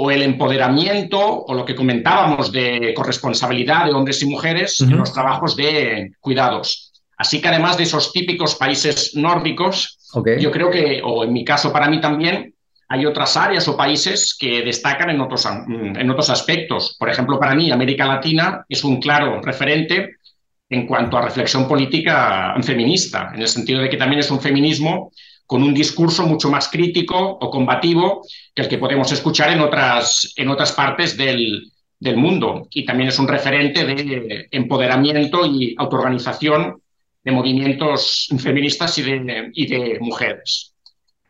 o 0.02 0.12
el 0.12 0.22
empoderamiento 0.22 1.20
o 1.20 1.54
lo 1.54 1.66
que 1.66 1.76
comentábamos 1.76 2.54
de 2.54 2.94
corresponsabilidad 2.96 3.84
de 3.86 3.92
hombres 3.92 4.24
y 4.24 4.28
mujeres 4.28 4.80
en 4.80 4.96
los 4.96 5.12
trabajos 5.12 5.58
de 5.58 6.14
cuidados. 6.22 6.94
Así 7.18 7.42
que 7.42 7.50
además 7.50 7.76
de 7.76 7.84
esos 7.84 8.14
típicos 8.14 8.56
países 8.56 9.14
nórdicos, 9.16 10.00
yo 10.40 10.52
creo 10.52 10.72
que, 10.72 11.02
o 11.04 11.26
en 11.26 11.34
mi 11.34 11.44
caso 11.44 11.74
para 11.74 11.90
mí 11.90 12.00
también, 12.00 12.54
hay 12.88 13.06
otras 13.06 13.36
áreas 13.36 13.68
o 13.68 13.76
países 13.76 14.38
que 14.40 14.62
destacan 14.62 15.10
en 15.10 15.20
otros, 15.20 15.46
en 15.46 16.10
otros 16.10 16.30
aspectos. 16.30 16.96
Por 16.98 17.10
ejemplo, 17.10 17.38
para 17.38 17.54
mí 17.54 17.70
América 17.70 18.06
Latina 18.06 18.66
es 18.70 18.86
un 18.86 19.02
claro 19.02 19.42
referente 19.42 20.16
en 20.70 20.88
cuanto 20.88 21.18
a 21.18 21.24
reflexión 21.24 21.68
política 21.68 22.56
feminista, 22.64 23.34
en 23.36 23.42
el 23.42 23.50
sentido 23.50 23.82
de 23.82 23.90
que 23.90 23.98
también 23.98 24.22
es 24.22 24.32
un 24.32 24.40
feminismo 24.40 25.12
con 25.50 25.64
un 25.64 25.74
discurso 25.74 26.28
mucho 26.28 26.52
más 26.52 26.68
crítico 26.68 27.18
o 27.18 27.50
combativo 27.50 28.22
que 28.54 28.62
el 28.62 28.70
que 28.70 28.78
podemos 28.78 29.12
escuchar 29.12 29.50
en 29.50 29.62
otras, 29.62 30.32
en 30.36 30.48
otras 30.48 30.74
partes 30.74 31.18
del, 31.18 31.72
del 32.00 32.18
mundo. 32.18 32.68
Y 32.70 32.86
también 32.86 33.10
es 33.10 33.18
un 33.18 33.28
referente 33.28 33.84
de 33.84 34.48
empoderamiento 34.52 35.48
y 35.48 35.74
autoorganización 35.76 36.80
de 37.24 37.32
movimientos 37.32 38.28
feministas 38.38 38.96
y 39.00 39.02
de, 39.02 39.50
y 39.56 39.66
de 39.66 39.98
mujeres. 40.00 40.76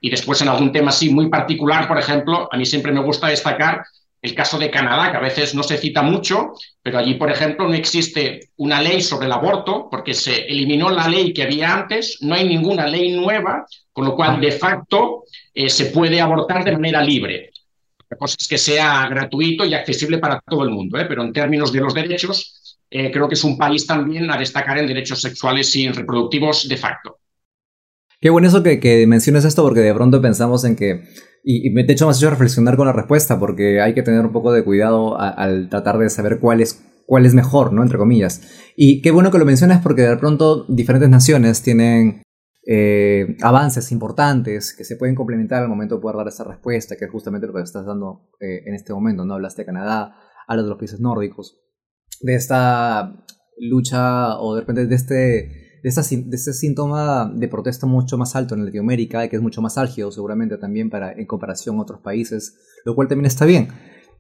Y 0.02 0.10
después 0.10 0.42
en 0.42 0.50
algún 0.50 0.74
tema 0.74 0.90
así 0.90 1.10
muy 1.10 1.30
particular, 1.30 1.88
por 1.88 1.98
ejemplo, 1.98 2.50
a 2.52 2.58
mí 2.58 2.66
siempre 2.66 2.92
me 2.92 3.02
gusta 3.02 3.28
destacar 3.28 3.86
el 4.22 4.36
caso 4.36 4.60
de 4.60 4.70
Canadá, 4.70 5.12
que 5.12 5.18
a 5.18 5.22
veces 5.22 5.56
no 5.56 5.64
se 5.64 5.78
cita 5.78 6.02
mucho, 6.02 6.54
pero 6.82 7.00
allí, 7.00 7.14
por 7.16 7.32
ejemplo, 7.32 7.68
no 7.68 7.74
existe 7.74 8.50
una 8.58 8.82
ley 8.82 9.02
sobre 9.02 9.28
el 9.28 9.32
aborto 9.32 9.88
porque 9.90 10.14
se 10.14 10.46
eliminó 10.46 10.90
la 10.90 11.08
ley 11.08 11.34
que 11.34 11.44
había 11.44 11.74
antes, 11.74 12.18
no 12.22 12.36
hay 12.36 12.48
ninguna 12.48 12.88
ley 12.88 13.12
nueva, 13.12 13.66
con 13.94 14.06
lo 14.06 14.16
cual, 14.16 14.42
de 14.42 14.52
facto, 14.52 15.24
eh, 15.54 15.70
se 15.70 15.88
puede 15.88 16.20
abortar 16.20 16.64
de 16.64 16.74
manera 16.74 17.02
libre. 17.02 17.52
La 18.10 18.18
cosa 18.18 18.36
es 18.40 18.48
que 18.48 18.58
sea 18.58 19.08
gratuito 19.08 19.66
y 19.66 19.74
accesible 19.74 20.18
para 20.18 20.42
todo 20.42 20.64
el 20.64 20.72
mundo, 20.72 21.00
¿eh? 21.00 21.06
pero 21.06 21.22
en 21.24 21.32
términos 21.32 21.72
de 21.72 21.80
los 21.80 21.94
derechos, 21.94 22.78
eh, 22.90 23.12
creo 23.12 23.28
que 23.28 23.36
es 23.36 23.44
un 23.44 23.58
país 23.58 23.86
también 23.86 24.30
a 24.32 24.38
destacar 24.38 24.80
en 24.80 24.88
derechos 24.88 25.22
sexuales 25.22 25.74
y 25.76 25.90
reproductivos 25.90 26.68
de 26.68 26.78
facto. 26.78 27.20
Qué 28.20 28.30
bueno 28.30 28.48
eso 28.48 28.64
que, 28.64 28.80
que 28.80 29.08
menciones 29.08 29.46
esto, 29.46 29.64
porque 29.64 29.80
de 29.80 29.94
pronto 29.94 30.22
pensamos 30.22 30.66
en 30.66 30.76
que 30.76 31.04
y, 31.44 31.74
de 31.74 31.94
hecho 31.94 32.06
me 32.06 32.12
has 32.12 32.18
hecho 32.18 32.30
reflexionar 32.30 32.76
con 32.76 32.88
la 32.88 32.94
respuesta, 32.94 33.40
porque 33.40 33.82
hay 33.82 33.94
que 33.94 34.04
tener 34.04 34.26
un 34.26 34.32
poco 34.32 34.52
de 34.52 34.64
cuidado 34.64 35.20
al 35.20 35.70
tratar 35.70 35.98
de 35.98 36.10
saber 36.10 36.40
cuál 36.40 36.62
es, 36.62 36.84
cuál 37.06 37.26
es 37.26 37.34
mejor, 37.34 37.74
¿no? 37.74 37.82
Entre 37.82 37.98
comillas. 37.98 38.42
Y 38.76 39.02
qué 39.02 39.12
bueno 39.12 39.32
que 39.32 39.40
lo 39.40 39.46
mencionas 39.46 39.82
porque 39.82 40.04
de 40.04 40.18
pronto 40.18 40.66
diferentes 40.68 41.10
naciones 41.10 41.62
tienen 41.62 42.24
eh, 42.68 43.38
avances 43.42 43.92
importantes 43.92 44.76
que 44.76 44.84
se 44.84 44.96
pueden 44.96 45.16
complementar 45.16 45.64
al 45.64 45.70
momento 45.70 45.96
de 45.96 46.02
poder 46.02 46.18
dar 46.18 46.28
esa 46.28 46.44
respuesta, 46.44 46.98
que 46.98 47.06
es 47.06 47.12
justamente 47.12 47.48
lo 47.48 47.54
que 47.54 47.62
estás 47.62 47.86
dando 47.86 48.30
eh, 48.40 48.64
en 48.66 48.76
este 48.76 48.94
momento, 48.94 49.26
¿no? 49.26 49.36
Hablaste 49.36 49.62
de 49.62 49.68
Canadá, 49.68 50.16
hablas 50.48 50.66
de 50.66 50.70
los 50.70 50.78
países 50.78 51.00
nórdicos, 51.00 51.58
de 52.22 52.36
esta 52.36 53.26
lucha 53.58 54.38
o 54.40 54.56
de 54.56 54.62
repente 54.62 54.88
de 54.88 54.96
este 54.96 55.59
de, 55.83 55.89
ese 55.89 56.53
síntoma 56.53 57.31
de 57.33 57.48
protesta 57.48 57.86
mucho 57.86 58.17
más 58.17 58.36
alto 58.36 58.55
en 58.55 58.65
Latinoamérica 58.65 59.27
que 59.27 59.36
es 59.36 59.41
mucho 59.41 59.62
más 59.62 59.77
álgido 59.77 60.12
seguramente 60.12 60.57
también 60.57 60.89
para, 60.89 61.12
en 61.12 61.25
comparación 61.25 61.77
a 61.77 61.81
otros 61.81 62.01
países, 62.01 62.55
lo 62.86 62.95
cual 62.95 63.07
también 63.07 63.25
está 63.25 63.45
bien. 63.45 63.69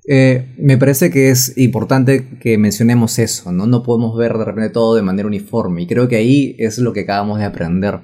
Eh, 0.07 0.55
me 0.57 0.77
parece 0.77 1.11
que 1.11 1.29
es 1.29 1.57
importante 1.57 2.39
que 2.39 2.57
mencionemos 2.57 3.19
eso, 3.19 3.51
¿no? 3.51 3.67
No 3.67 3.83
podemos 3.83 4.17
ver 4.17 4.33
de 4.37 4.45
repente 4.45 4.69
todo 4.69 4.95
de 4.95 5.01
manera 5.01 5.27
uniforme 5.27 5.83
y 5.83 5.87
creo 5.87 6.07
que 6.07 6.15
ahí 6.15 6.55
es 6.57 6.79
lo 6.79 6.93
que 6.93 7.01
acabamos 7.01 7.37
de 7.39 7.45
aprender. 7.45 7.99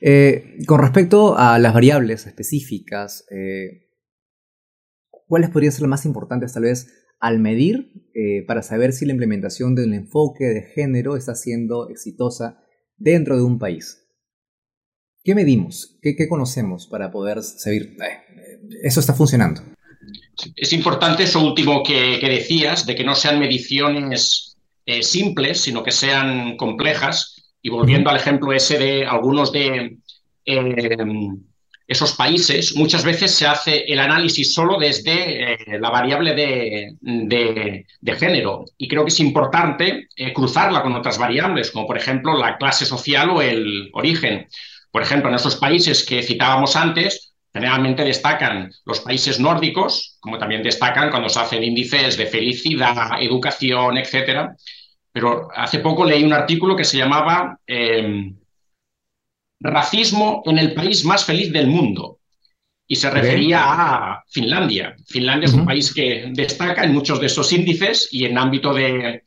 Eh, 0.00 0.58
con 0.66 0.80
respecto 0.80 1.36
a 1.36 1.58
las 1.58 1.74
variables 1.74 2.26
específicas, 2.26 3.24
eh, 3.30 3.88
¿cuáles 5.26 5.50
podrían 5.50 5.72
ser 5.72 5.82
las 5.82 5.90
más 5.90 6.04
importantes 6.04 6.52
tal 6.52 6.64
vez 6.64 6.88
al 7.18 7.38
medir 7.38 7.92
para 8.46 8.62
saber 8.62 8.92
si 8.92 9.06
la 9.06 9.12
implementación 9.12 9.74
del 9.74 9.94
enfoque 9.94 10.44
de 10.44 10.62
género 10.62 11.16
está 11.16 11.34
siendo 11.34 11.88
exitosa 11.88 12.60
dentro 13.00 13.36
de 13.36 13.42
un 13.42 13.58
país. 13.58 14.06
¿Qué 15.24 15.34
medimos? 15.34 15.98
¿Qué, 16.00 16.28
conocemos 16.28 16.86
para 16.86 17.10
poder 17.10 17.42
saber, 17.42 17.82
eh, 17.82 18.60
eso 18.82 19.00
está 19.00 19.12
funcionando? 19.12 19.62
Es 20.56 20.72
importante 20.72 21.24
eso 21.24 21.44
último 21.44 21.82
que, 21.82 22.18
decías, 22.22 22.86
de 22.86 22.94
que 22.94 23.04
no 23.04 23.14
sean 23.14 23.38
mediciones 23.38 24.56
eh, 24.86 25.02
simples, 25.02 25.60
sino 25.60 25.82
que 25.82 25.90
sean 25.90 26.56
complejas. 26.56 27.36
Y 27.60 27.68
volviendo 27.68 28.08
al 28.08 28.16
ejemplo 28.16 28.52
ese 28.52 28.78
de 28.78 29.04
algunos 29.04 29.52
de 29.52 29.98
eh, 30.46 30.96
esos 31.90 32.12
países, 32.12 32.76
muchas 32.76 33.02
veces 33.02 33.34
se 33.34 33.48
hace 33.48 33.84
el 33.92 33.98
análisis 33.98 34.54
solo 34.54 34.78
desde 34.78 35.54
eh, 35.54 35.78
la 35.80 35.90
variable 35.90 36.36
de, 36.36 38.16
género. 38.16 38.64
Y 38.78 38.86
creo 38.86 39.04
que 39.04 39.08
es 39.08 39.18
importante 39.18 40.06
eh, 40.14 40.32
cruzarla 40.32 40.84
con 40.84 40.94
otras 40.94 41.18
variables, 41.18 41.72
como 41.72 41.88
por 41.88 41.96
ejemplo 41.96 42.38
la 42.38 42.58
clase 42.58 42.86
social 42.86 43.30
o 43.30 43.42
el 43.42 43.90
origen. 43.92 44.46
Por 44.92 45.02
ejemplo, 45.02 45.30
en 45.30 45.34
esos 45.34 45.56
países 45.56 46.04
que 46.06 46.22
citábamos 46.22 46.76
antes, 46.76 47.34
generalmente 47.52 48.04
destacan 48.04 48.70
los 48.84 49.00
países 49.00 49.40
nórdicos, 49.40 50.16
como 50.20 50.38
también 50.38 50.62
destacan 50.62 51.10
cuando 51.10 51.28
se 51.28 51.40
hacen 51.40 51.64
índices 51.64 52.16
de 52.16 52.26
felicidad, 52.26 53.20
educación, 53.20 53.98
etc. 53.98 54.50
Pero 55.10 55.48
hace 55.56 55.80
poco 55.80 56.04
leí 56.04 56.22
un 56.22 56.34
artículo 56.34 56.76
que 56.76 56.84
se 56.84 56.98
llamaba... 56.98 57.58
Eh, 57.66 58.30
racismo 59.60 60.42
en 60.46 60.58
el 60.58 60.74
país 60.74 61.04
más 61.04 61.24
feliz 61.24 61.52
del 61.52 61.66
mundo. 61.68 62.18
Y 62.86 62.96
se 62.96 63.10
refería 63.10 63.60
a 63.62 64.24
Finlandia. 64.28 64.96
Finlandia 65.06 65.46
es 65.46 65.54
un 65.54 65.64
país 65.64 65.94
que 65.94 66.30
destaca 66.32 66.82
en 66.82 66.92
muchos 66.92 67.20
de 67.20 67.26
esos 67.26 67.52
índices 67.52 68.08
y 68.10 68.24
en 68.24 68.36
ámbito 68.36 68.74
de 68.74 69.22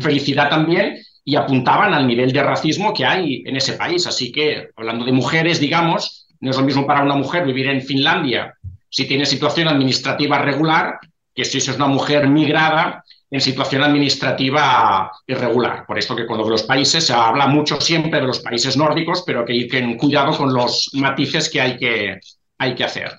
felicidad 0.00 0.48
también, 0.48 0.98
y 1.24 1.34
apuntaban 1.34 1.92
al 1.92 2.06
nivel 2.06 2.32
de 2.32 2.42
racismo 2.42 2.94
que 2.94 3.04
hay 3.04 3.42
en 3.44 3.56
ese 3.56 3.72
país. 3.72 4.06
Así 4.06 4.30
que, 4.30 4.68
hablando 4.76 5.04
de 5.04 5.12
mujeres, 5.12 5.58
digamos, 5.58 6.28
no 6.40 6.50
es 6.50 6.56
lo 6.56 6.62
mismo 6.62 6.86
para 6.86 7.02
una 7.02 7.16
mujer 7.16 7.44
vivir 7.44 7.66
en 7.66 7.82
Finlandia 7.82 8.54
si 8.90 9.06
tiene 9.06 9.26
situación 9.26 9.68
administrativa 9.68 10.38
regular 10.38 10.98
que 11.34 11.44
si 11.44 11.58
es 11.58 11.68
una 11.68 11.86
mujer 11.86 12.28
migrada 12.28 13.04
en 13.30 13.40
situación 13.40 13.82
administrativa 13.82 15.12
irregular. 15.26 15.84
Por 15.86 15.98
esto 15.98 16.16
que 16.16 16.26
cuando 16.26 16.48
los 16.48 16.62
países 16.62 17.06
se 17.06 17.12
habla 17.12 17.46
mucho 17.46 17.80
siempre 17.80 18.20
de 18.20 18.26
los 18.26 18.40
países 18.40 18.76
nórdicos, 18.76 19.22
pero 19.26 19.44
que 19.44 19.52
hay 19.52 19.96
cuidado 19.96 20.36
con 20.36 20.52
los 20.52 20.90
matices 20.94 21.50
que 21.50 21.60
hay 21.60 21.76
que, 21.76 22.20
hay 22.56 22.74
que 22.74 22.84
hacer. 22.84 23.12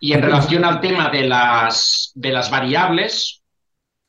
Y 0.00 0.12
en 0.12 0.22
relación 0.22 0.64
al 0.64 0.80
tema 0.80 1.10
de 1.10 1.26
las, 1.26 2.12
de 2.14 2.32
las 2.32 2.50
variables, 2.50 3.42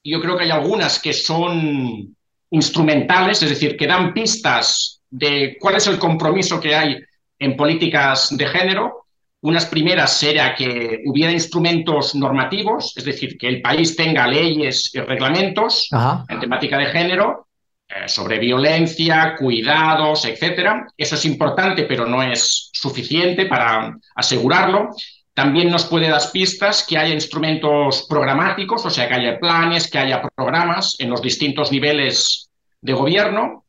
yo 0.04 0.22
creo 0.22 0.38
que 0.38 0.46
hay 0.46 0.52
algunas 0.52 1.00
que 1.02 1.14
son 1.14 2.16
instrumentales, 2.50 3.42
es 3.44 3.50
decir, 3.50 3.76
que 3.76 3.88
dan 3.88 4.14
pistas 4.14 5.02
de 5.10 5.58
cuál 5.60 5.76
es 5.76 5.88
el 5.88 6.00
compromiso 6.00 6.60
que 6.60 6.76
hay 6.76 6.98
en 7.40 7.56
políticas 7.56 8.36
de 8.36 8.48
género, 8.48 9.07
unas 9.42 9.66
primeras 9.66 10.22
era 10.24 10.56
que 10.56 11.02
hubiera 11.06 11.32
instrumentos 11.32 12.16
normativos, 12.16 12.94
es 12.98 13.06
decir, 13.06 13.38
que 13.38 13.48
el 13.48 13.62
país 13.62 13.96
tenga 13.96 14.28
leyes 14.28 14.90
y 14.94 15.00
reglamentos 15.00 15.90
en 16.28 16.40
temática 16.40 16.78
de 16.78 16.88
género 16.88 17.48
eh, 17.88 18.08
sobre 18.10 18.40
violencia, 18.40 19.36
cuidados, 19.38 20.26
etc. 20.26 20.88
Eso 20.98 21.16
es 21.16 21.26
importante, 21.26 21.84
pero 21.84 22.06
no 22.06 22.22
es 22.24 22.70
suficiente 22.74 23.46
para 23.46 23.98
asegurarlo. 24.16 24.90
También 25.34 25.70
nos 25.70 25.86
puede 25.86 26.10
dar 26.10 26.22
pistas 26.34 26.84
que 26.86 26.98
haya 26.98 27.14
instrumentos 27.14 28.08
programáticos, 28.10 28.86
o 28.86 28.90
sea, 28.90 29.08
que 29.08 29.14
haya 29.14 29.40
planes, 29.40 29.90
que 29.90 30.00
haya 30.00 30.22
programas 30.36 30.96
en 31.00 31.12
los 31.12 31.22
distintos 31.22 31.72
niveles 31.72 32.50
de 32.82 32.94
gobierno. 32.94 33.66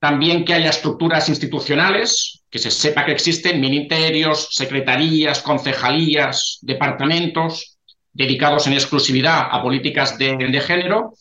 También 0.00 0.44
que 0.44 0.52
haya 0.52 0.70
estructuras 0.70 1.28
institucionales, 1.28 2.42
que 2.56 2.62
se 2.62 2.70
sepa 2.70 3.04
que 3.04 3.12
existen 3.12 3.60
ministerios, 3.60 4.48
secretarías, 4.50 5.42
concejalías, 5.42 6.58
departamentos 6.62 7.76
dedicados 8.14 8.66
en 8.66 8.72
exclusividad 8.72 9.48
a 9.50 9.62
políticas 9.62 10.16
de, 10.16 10.60
género. 10.62 11.12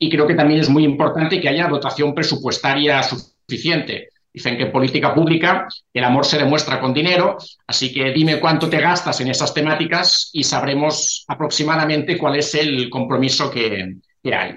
Y 0.00 0.10
creo 0.10 0.26
que 0.26 0.34
también 0.34 0.58
es 0.58 0.68
muy 0.68 0.82
importante 0.82 1.40
que 1.40 1.48
haya 1.48 1.68
dotación 1.68 2.12
presupuestaria 2.12 3.04
suficiente. 3.04 4.08
Dicen 4.32 4.56
que 4.56 4.64
en 4.64 4.72
política 4.72 5.14
pública 5.14 5.68
el 5.94 6.02
amor 6.02 6.26
se 6.26 6.38
demuestra 6.38 6.80
con 6.80 6.92
dinero, 6.92 7.36
así 7.68 7.92
que 7.92 8.10
dime 8.10 8.40
cuánto 8.40 8.68
te 8.68 8.80
gastas 8.80 9.20
en 9.20 9.28
esas 9.28 9.54
temáticas 9.54 10.30
y 10.32 10.42
sabremos 10.42 11.24
aproximadamente 11.28 12.18
cuál 12.18 12.34
es 12.34 12.52
el 12.56 12.90
compromiso 12.90 13.48
que, 13.48 13.94
que 14.20 14.34
hay. 14.34 14.54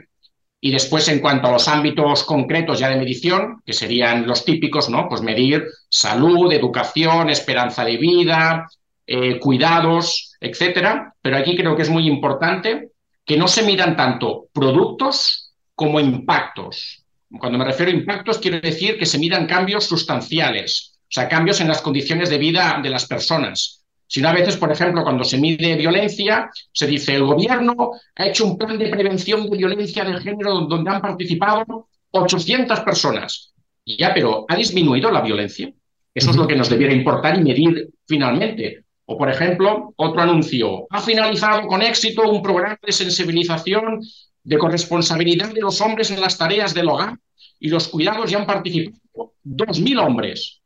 Y 0.66 0.72
después, 0.72 1.10
en 1.10 1.20
cuanto 1.20 1.50
a 1.50 1.52
los 1.52 1.68
ámbitos 1.68 2.24
concretos 2.24 2.80
ya 2.80 2.88
de 2.88 2.96
medición, 2.96 3.62
que 3.66 3.74
serían 3.74 4.26
los 4.26 4.46
típicos, 4.46 4.88
¿no? 4.90 5.10
Pues 5.10 5.22
medir 5.22 5.66
salud, 5.90 6.54
educación, 6.54 7.30
esperanza 7.30 7.84
de 7.84 7.98
vida, 7.98 8.70
eh, 9.06 9.40
cuidados, 9.40 10.32
etcétera. 10.40 11.16
Pero 11.22 11.36
aquí 11.36 11.58
creo 11.58 11.76
que 11.76 11.82
es 11.82 11.90
muy 11.90 12.08
importante 12.08 12.92
que 13.26 13.36
no 13.36 13.50
se 13.50 13.64
miran 13.64 13.98
tanto 13.98 14.46
productos 14.54 15.52
como 15.76 16.00
impactos. 16.00 17.04
Cuando 17.38 17.58
me 17.58 17.66
refiero 17.66 17.92
a 17.92 17.96
impactos, 17.96 18.38
quiero 18.38 18.62
decir 18.62 18.98
que 18.98 19.06
se 19.06 19.20
miran 19.20 19.48
cambios 19.48 19.84
sustanciales, 19.84 20.94
o 21.02 21.08
sea, 21.10 21.28
cambios 21.28 21.60
en 21.60 21.68
las 21.68 21.82
condiciones 21.82 22.30
de 22.30 22.38
vida 22.38 22.80
de 22.82 22.90
las 22.90 23.06
personas. 23.06 23.83
Si 24.14 24.24
a 24.24 24.32
veces, 24.32 24.58
por 24.58 24.72
ejemplo, 24.72 25.02
cuando 25.02 25.24
se 25.24 25.40
mide 25.40 25.76
violencia, 25.76 26.52
se 26.72 26.86
dice 26.86 27.16
el 27.16 27.24
gobierno 27.24 27.94
ha 28.16 28.28
hecho 28.28 28.46
un 28.46 28.60
plan 28.60 28.78
de 28.78 28.90
prevención 28.90 29.50
de 29.50 29.58
violencia 29.58 30.06
de 30.06 30.22
género 30.22 30.68
donde 30.70 30.92
han 30.92 31.02
participado 31.02 31.88
800 32.12 32.82
personas. 32.82 33.56
Y 33.84 33.98
ya, 33.98 34.14
pero 34.14 34.46
¿ha 34.48 34.56
disminuido 34.56 35.10
la 35.10 35.22
violencia? 35.22 35.74
Eso 36.14 36.30
es 36.30 36.36
lo 36.36 36.46
que 36.46 36.56
nos 36.56 36.70
debiera 36.70 36.94
importar 36.94 37.40
y 37.40 37.42
medir 37.42 37.90
finalmente. 38.08 38.84
O, 39.06 39.18
por 39.18 39.32
ejemplo, 39.32 39.96
otro 39.96 40.22
anuncio. 40.22 40.86
Ha 40.92 41.02
finalizado 41.02 41.66
con 41.66 41.82
éxito 41.82 42.30
un 42.30 42.44
programa 42.44 42.78
de 42.86 42.92
sensibilización 42.92 44.00
de 44.44 44.58
corresponsabilidad 44.60 45.52
de 45.52 45.62
los 45.62 45.82
hombres 45.82 46.12
en 46.12 46.22
las 46.22 46.38
tareas 46.38 46.76
del 46.76 46.88
hogar 46.88 47.18
y 47.60 47.68
los 47.68 47.88
cuidados 47.88 48.30
ya 48.30 48.38
han 48.38 48.46
participado 48.46 49.34
2.000 49.44 50.06
hombres. 50.06 50.62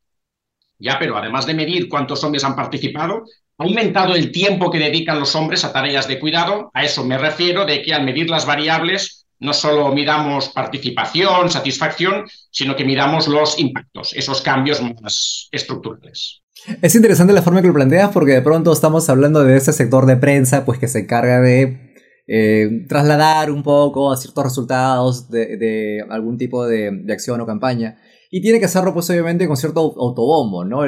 Ya, 0.80 0.98
pero 1.00 1.18
además 1.18 1.46
de 1.46 1.54
medir 1.54 1.90
cuántos 1.90 2.24
hombres 2.24 2.44
han 2.44 2.56
participado, 2.56 3.24
ha 3.58 3.64
aumentado 3.64 4.16
el 4.16 4.32
tiempo 4.32 4.70
que 4.70 4.80
dedican 4.80 5.20
los 5.20 5.34
hombres 5.36 5.64
a 5.64 5.74
tareas 5.74 6.08
de 6.08 6.20
cuidado. 6.20 6.70
A 6.74 6.84
eso 6.84 7.04
me 7.04 7.18
refiero 7.18 7.66
de 7.66 7.82
que 7.82 7.94
al 7.94 8.04
medir 8.04 8.30
las 8.30 8.46
variables 8.46 9.26
no 9.40 9.54
solo 9.54 9.94
miramos 9.94 10.50
participación, 10.50 11.50
satisfacción, 11.50 12.26
sino 12.52 12.76
que 12.76 12.86
miramos 12.86 13.28
los 13.28 13.60
impactos, 13.60 14.14
esos 14.14 14.42
cambios 14.42 14.82
más 14.82 15.48
estructurales. 15.52 16.42
Es 16.82 16.96
interesante 16.96 17.34
la 17.34 17.42
forma 17.42 17.62
que 17.62 17.68
lo 17.68 17.74
planteas 17.74 18.12
porque 18.12 18.34
de 18.34 18.42
pronto 18.42 18.72
estamos 18.72 19.10
hablando 19.10 19.44
de 19.44 19.58
ese 19.58 19.74
sector 19.74 20.06
de 20.06 20.18
prensa 20.18 20.66
pues 20.66 20.80
que 20.80 20.88
se 20.88 21.00
encarga 21.00 21.40
de 21.40 21.94
eh, 22.28 22.86
trasladar 22.90 23.52
un 23.52 23.64
poco 23.64 24.12
a 24.12 24.18
ciertos 24.18 24.44
resultados 24.44 25.30
de, 25.30 26.04
algún 26.10 26.38
tipo 26.38 26.66
de, 26.66 27.06
acción 27.10 27.40
o 27.42 27.46
campaña. 27.46 28.00
Y 28.30 28.42
tiene 28.42 28.60
que 28.60 28.66
hacerlo, 28.66 28.94
pues, 28.94 29.10
obviamente, 29.10 29.48
con 29.48 29.58
cierto 29.58 29.80
autobombo, 29.80 30.66
¿no? 30.66 30.80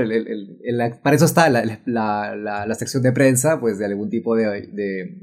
para 1.03 1.15
eso 1.15 1.25
está 1.25 1.49
la, 1.49 2.75
sección 2.77 3.03
de 3.03 3.11
prensa, 3.11 3.59
pues, 3.59 3.77
de 3.79 3.85
algún 3.85 4.09
tipo 4.09 4.35
de, 4.35 5.21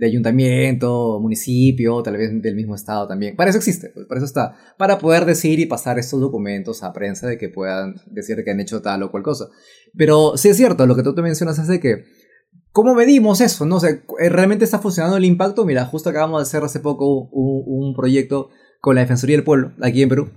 ayuntamiento, 0.00 1.18
municipio, 1.20 2.02
tal 2.02 2.16
vez 2.16 2.30
del 2.40 2.54
mismo 2.54 2.74
estado 2.74 3.08
también. 3.08 3.34
Para 3.34 3.50
eso 3.50 3.58
existe, 3.58 3.90
pues, 3.92 4.06
para 4.06 4.18
eso 4.18 4.26
está. 4.26 4.54
Para 4.76 4.98
poder 4.98 5.24
decir 5.24 5.58
y 5.58 5.66
pasar 5.66 5.98
estos 5.98 6.20
documentos 6.20 6.82
a 6.82 6.92
prensa 6.92 7.26
de 7.26 7.38
que 7.38 7.48
puedan 7.48 7.96
decir 8.06 8.42
que 8.44 8.50
han 8.50 8.60
hecho 8.60 8.80
tal 8.80 9.02
o 9.02 9.10
cual 9.10 9.24
cosa. 9.24 9.46
Pero 9.96 10.36
sí 10.36 10.48
es 10.48 10.56
cierto, 10.56 10.86
lo 10.86 10.94
que 10.94 11.02
tú 11.02 11.14
te 11.14 11.22
mencionas 11.22 11.58
es 11.58 11.66
de 11.66 11.80
que 11.80 12.04
¿Cómo 12.78 12.94
medimos 12.94 13.40
eso? 13.40 13.66
No 13.66 13.80
sé, 13.80 14.04
¿realmente 14.30 14.64
está 14.64 14.78
funcionando 14.78 15.16
el 15.16 15.24
impacto? 15.24 15.64
Mira, 15.64 15.84
justo 15.84 16.10
acabamos 16.10 16.38
de 16.38 16.42
hacer 16.42 16.62
hace 16.62 16.78
poco 16.78 17.28
un, 17.32 17.92
proyecto 17.94 18.50
con 18.80 18.94
la 18.94 19.00
Defensoría 19.00 19.36
del 19.36 19.44
Pueblo, 19.44 19.72
aquí 19.80 20.00
en 20.00 20.08
Perú. 20.08 20.30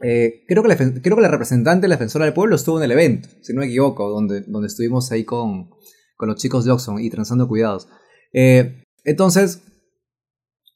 Eh, 0.00 0.44
creo, 0.46 0.62
que 0.62 0.68
la, 0.68 0.76
creo 0.76 1.16
que 1.16 1.22
la 1.22 1.28
representante 1.28 1.82
de 1.82 1.88
la 1.88 1.96
Defensora 1.96 2.24
del 2.24 2.34
Pueblo 2.34 2.54
estuvo 2.54 2.78
en 2.78 2.84
el 2.84 2.92
evento, 2.92 3.28
si 3.42 3.52
no 3.52 3.60
me 3.60 3.66
equivoco, 3.66 4.08
donde, 4.08 4.42
donde 4.42 4.68
estuvimos 4.68 5.10
ahí 5.10 5.24
con, 5.24 5.70
con 6.16 6.28
los 6.28 6.36
chicos 6.36 6.64
de 6.64 6.70
Oxon 6.70 7.00
y 7.00 7.10
transando 7.10 7.48
cuidados. 7.48 7.88
Eh, 8.32 8.84
entonces, 9.04 9.62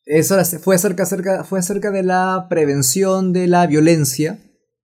eso 0.05 0.37
fue 0.61 0.75
acerca, 0.75 1.45
fue 1.45 1.59
acerca 1.59 1.91
de 1.91 2.02
la 2.02 2.47
prevención 2.49 3.33
de 3.33 3.47
la 3.47 3.67
violencia 3.67 4.41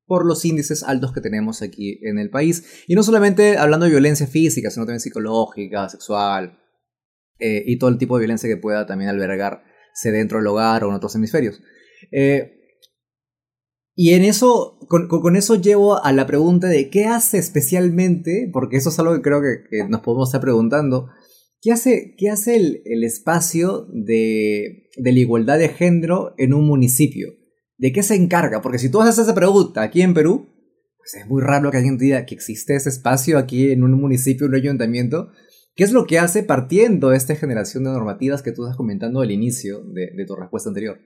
por 0.07 0.25
los 0.25 0.45
índices 0.45 0.83
altos 0.85 1.13
que 1.13 1.21
tenemos 1.21 1.61
aquí 1.61 1.99
en 2.03 2.19
el 2.19 2.31
país. 2.31 2.85
Y 2.87 2.95
no 2.95 3.03
solamente 3.03 3.59
hablando 3.59 3.85
de 3.85 3.91
violencia 3.91 4.27
física, 4.27 4.71
sino 4.71 4.87
también 4.87 5.01
psicológica, 5.01 5.89
sexual 5.89 6.59
eh, 7.39 7.63
y 7.67 7.79
todo 7.79 7.91
el 7.91 7.99
tipo 7.99 8.17
de 8.17 8.23
violencia 8.23 8.49
que 8.49 8.57
pueda 8.57 8.87
también 8.87 9.11
albergarse 9.11 10.13
dentro 10.13 10.39
del 10.39 10.47
hogar 10.47 10.85
o 10.85 10.89
en 10.89 10.95
otros 10.95 11.15
hemisferios. 11.17 11.61
Y 14.01 14.13
en 14.13 14.23
eso, 14.23 14.79
con, 14.87 15.35
eso 15.35 15.61
llevo 15.61 16.01
a 16.01 16.13
la 16.13 16.25
pregunta 16.25 16.69
de 16.69 16.89
qué 16.89 17.07
hace 17.07 17.39
especialmente, 17.39 18.49
porque 18.53 18.77
eso 18.77 18.91
es 18.91 18.99
algo 19.01 19.13
que 19.13 19.23
creo 19.23 19.41
que, 19.43 19.89
nos 19.89 20.03
podemos 20.03 20.29
estar 20.29 20.41
preguntando, 20.41 21.09
¿qué 21.61 21.73
hace, 21.73 22.15
qué 22.17 22.31
hace 22.31 22.55
el, 22.55 22.81
el 22.85 23.03
espacio 23.03 23.89
de, 23.93 24.89
de 24.97 25.13
la 25.13 25.19
igualdad 25.19 25.59
de 25.59 25.71
género 25.71 26.33
en 26.39 26.55
un 26.55 26.65
municipio? 26.65 27.33
¿De 27.77 27.91
qué 27.91 28.05
se 28.05 28.15
encarga? 28.15 28.63
Porque 28.63 28.79
si 28.79 28.89
tú 28.89 29.01
haces 29.01 29.19
esa 29.19 29.35
pregunta 29.35 29.83
aquí 29.83 30.03
en 30.03 30.15
Perú, 30.15 30.47
pues 30.99 31.15
es 31.15 31.27
muy 31.27 31.43
raro 31.43 31.73
que 31.73 31.79
alguien 31.79 31.99
diga 31.99 32.25
que 32.25 32.37
existe 32.37 32.77
ese 32.77 32.91
espacio 32.91 33.37
aquí 33.37 33.73
en 33.73 33.83
un 33.83 33.95
municipio, 33.95 34.47
en 34.47 34.53
un 34.53 34.61
ayuntamiento. 34.61 35.33
¿Qué 35.75 35.83
es 35.83 35.91
lo 35.91 36.07
que 36.07 36.21
hace 36.21 36.45
partiendo 36.45 37.09
de 37.09 37.17
esta 37.17 37.35
generación 37.35 37.83
de 37.83 37.91
normativas 37.91 38.43
que 38.43 38.53
tú 38.53 38.63
estás 38.63 38.77
comentando 38.77 39.23
al 39.23 39.33
inicio 39.33 39.83
de, 39.93 40.25
tu 40.25 40.37
respuesta 40.37 40.71
anterior? 40.71 41.01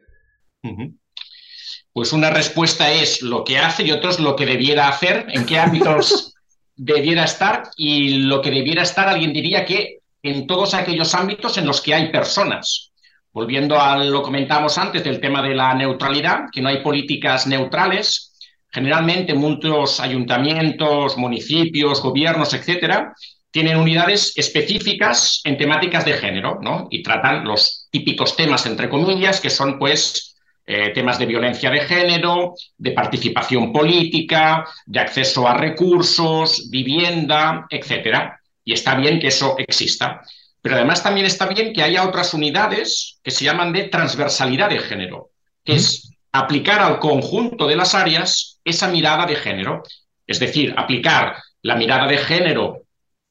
Pues 1.92 2.12
una 2.12 2.30
respuesta 2.30 2.90
es 2.90 3.22
lo 3.22 3.44
que 3.44 3.58
hace 3.58 3.84
y 3.84 3.92
otro 3.92 4.10
es 4.10 4.18
lo 4.18 4.34
que 4.34 4.46
debiera 4.46 4.88
hacer, 4.88 5.26
en 5.28 5.44
qué 5.44 5.58
ámbitos 5.58 6.34
debiera 6.76 7.24
estar 7.24 7.64
y 7.76 8.22
lo 8.24 8.40
que 8.40 8.50
debiera 8.50 8.82
estar, 8.82 9.08
alguien 9.08 9.32
diría 9.32 9.64
que 9.64 9.98
en 10.22 10.46
todos 10.46 10.74
aquellos 10.74 11.14
ámbitos 11.14 11.58
en 11.58 11.66
los 11.66 11.80
que 11.80 11.94
hay 11.94 12.10
personas. 12.10 12.92
Volviendo 13.32 13.80
a 13.80 13.96
lo 13.96 14.22
comentamos 14.22 14.76
antes 14.78 15.02
del 15.04 15.20
tema 15.20 15.42
de 15.42 15.54
la 15.54 15.74
neutralidad, 15.74 16.44
que 16.52 16.60
no 16.60 16.68
hay 16.68 16.82
políticas 16.82 17.46
neutrales. 17.46 18.34
Generalmente 18.70 19.34
muchos 19.34 20.00
ayuntamientos, 20.00 21.16
municipios, 21.16 22.02
gobiernos, 22.02 22.54
etcétera, 22.54 23.14
tienen 23.50 23.76
unidades 23.76 24.32
específicas 24.36 25.40
en 25.44 25.58
temáticas 25.58 26.04
de 26.04 26.14
género, 26.14 26.58
¿no? 26.62 26.88
Y 26.90 27.02
tratan 27.02 27.44
los 27.44 27.86
típicos 27.90 28.34
temas, 28.36 28.64
entre 28.66 28.88
comillas, 28.88 29.40
que 29.40 29.50
son, 29.50 29.78
pues, 29.78 30.31
eh, 30.64 30.90
temas 30.90 31.18
de 31.18 31.26
violencia 31.26 31.70
de 31.70 31.80
género, 31.80 32.54
de 32.76 32.92
participación 32.92 33.72
política, 33.72 34.64
de 34.86 35.00
acceso 35.00 35.46
a 35.48 35.54
recursos, 35.54 36.70
vivienda, 36.70 37.66
etcétera. 37.68 38.40
Y 38.64 38.72
está 38.72 38.94
bien 38.94 39.18
que 39.18 39.28
eso 39.28 39.56
exista. 39.58 40.22
Pero 40.60 40.76
además 40.76 41.02
también 41.02 41.26
está 41.26 41.46
bien 41.46 41.72
que 41.72 41.82
haya 41.82 42.06
otras 42.06 42.32
unidades 42.32 43.18
que 43.22 43.32
se 43.32 43.44
llaman 43.44 43.72
de 43.72 43.84
transversalidad 43.84 44.70
de 44.70 44.78
género, 44.78 45.30
que 45.64 45.74
es 45.74 46.14
aplicar 46.30 46.80
al 46.80 47.00
conjunto 47.00 47.66
de 47.66 47.76
las 47.76 47.94
áreas 47.94 48.60
esa 48.64 48.86
mirada 48.86 49.26
de 49.26 49.34
género. 49.34 49.82
Es 50.26 50.38
decir, 50.38 50.72
aplicar 50.76 51.36
la 51.62 51.74
mirada 51.74 52.06
de 52.06 52.18
género 52.18 52.82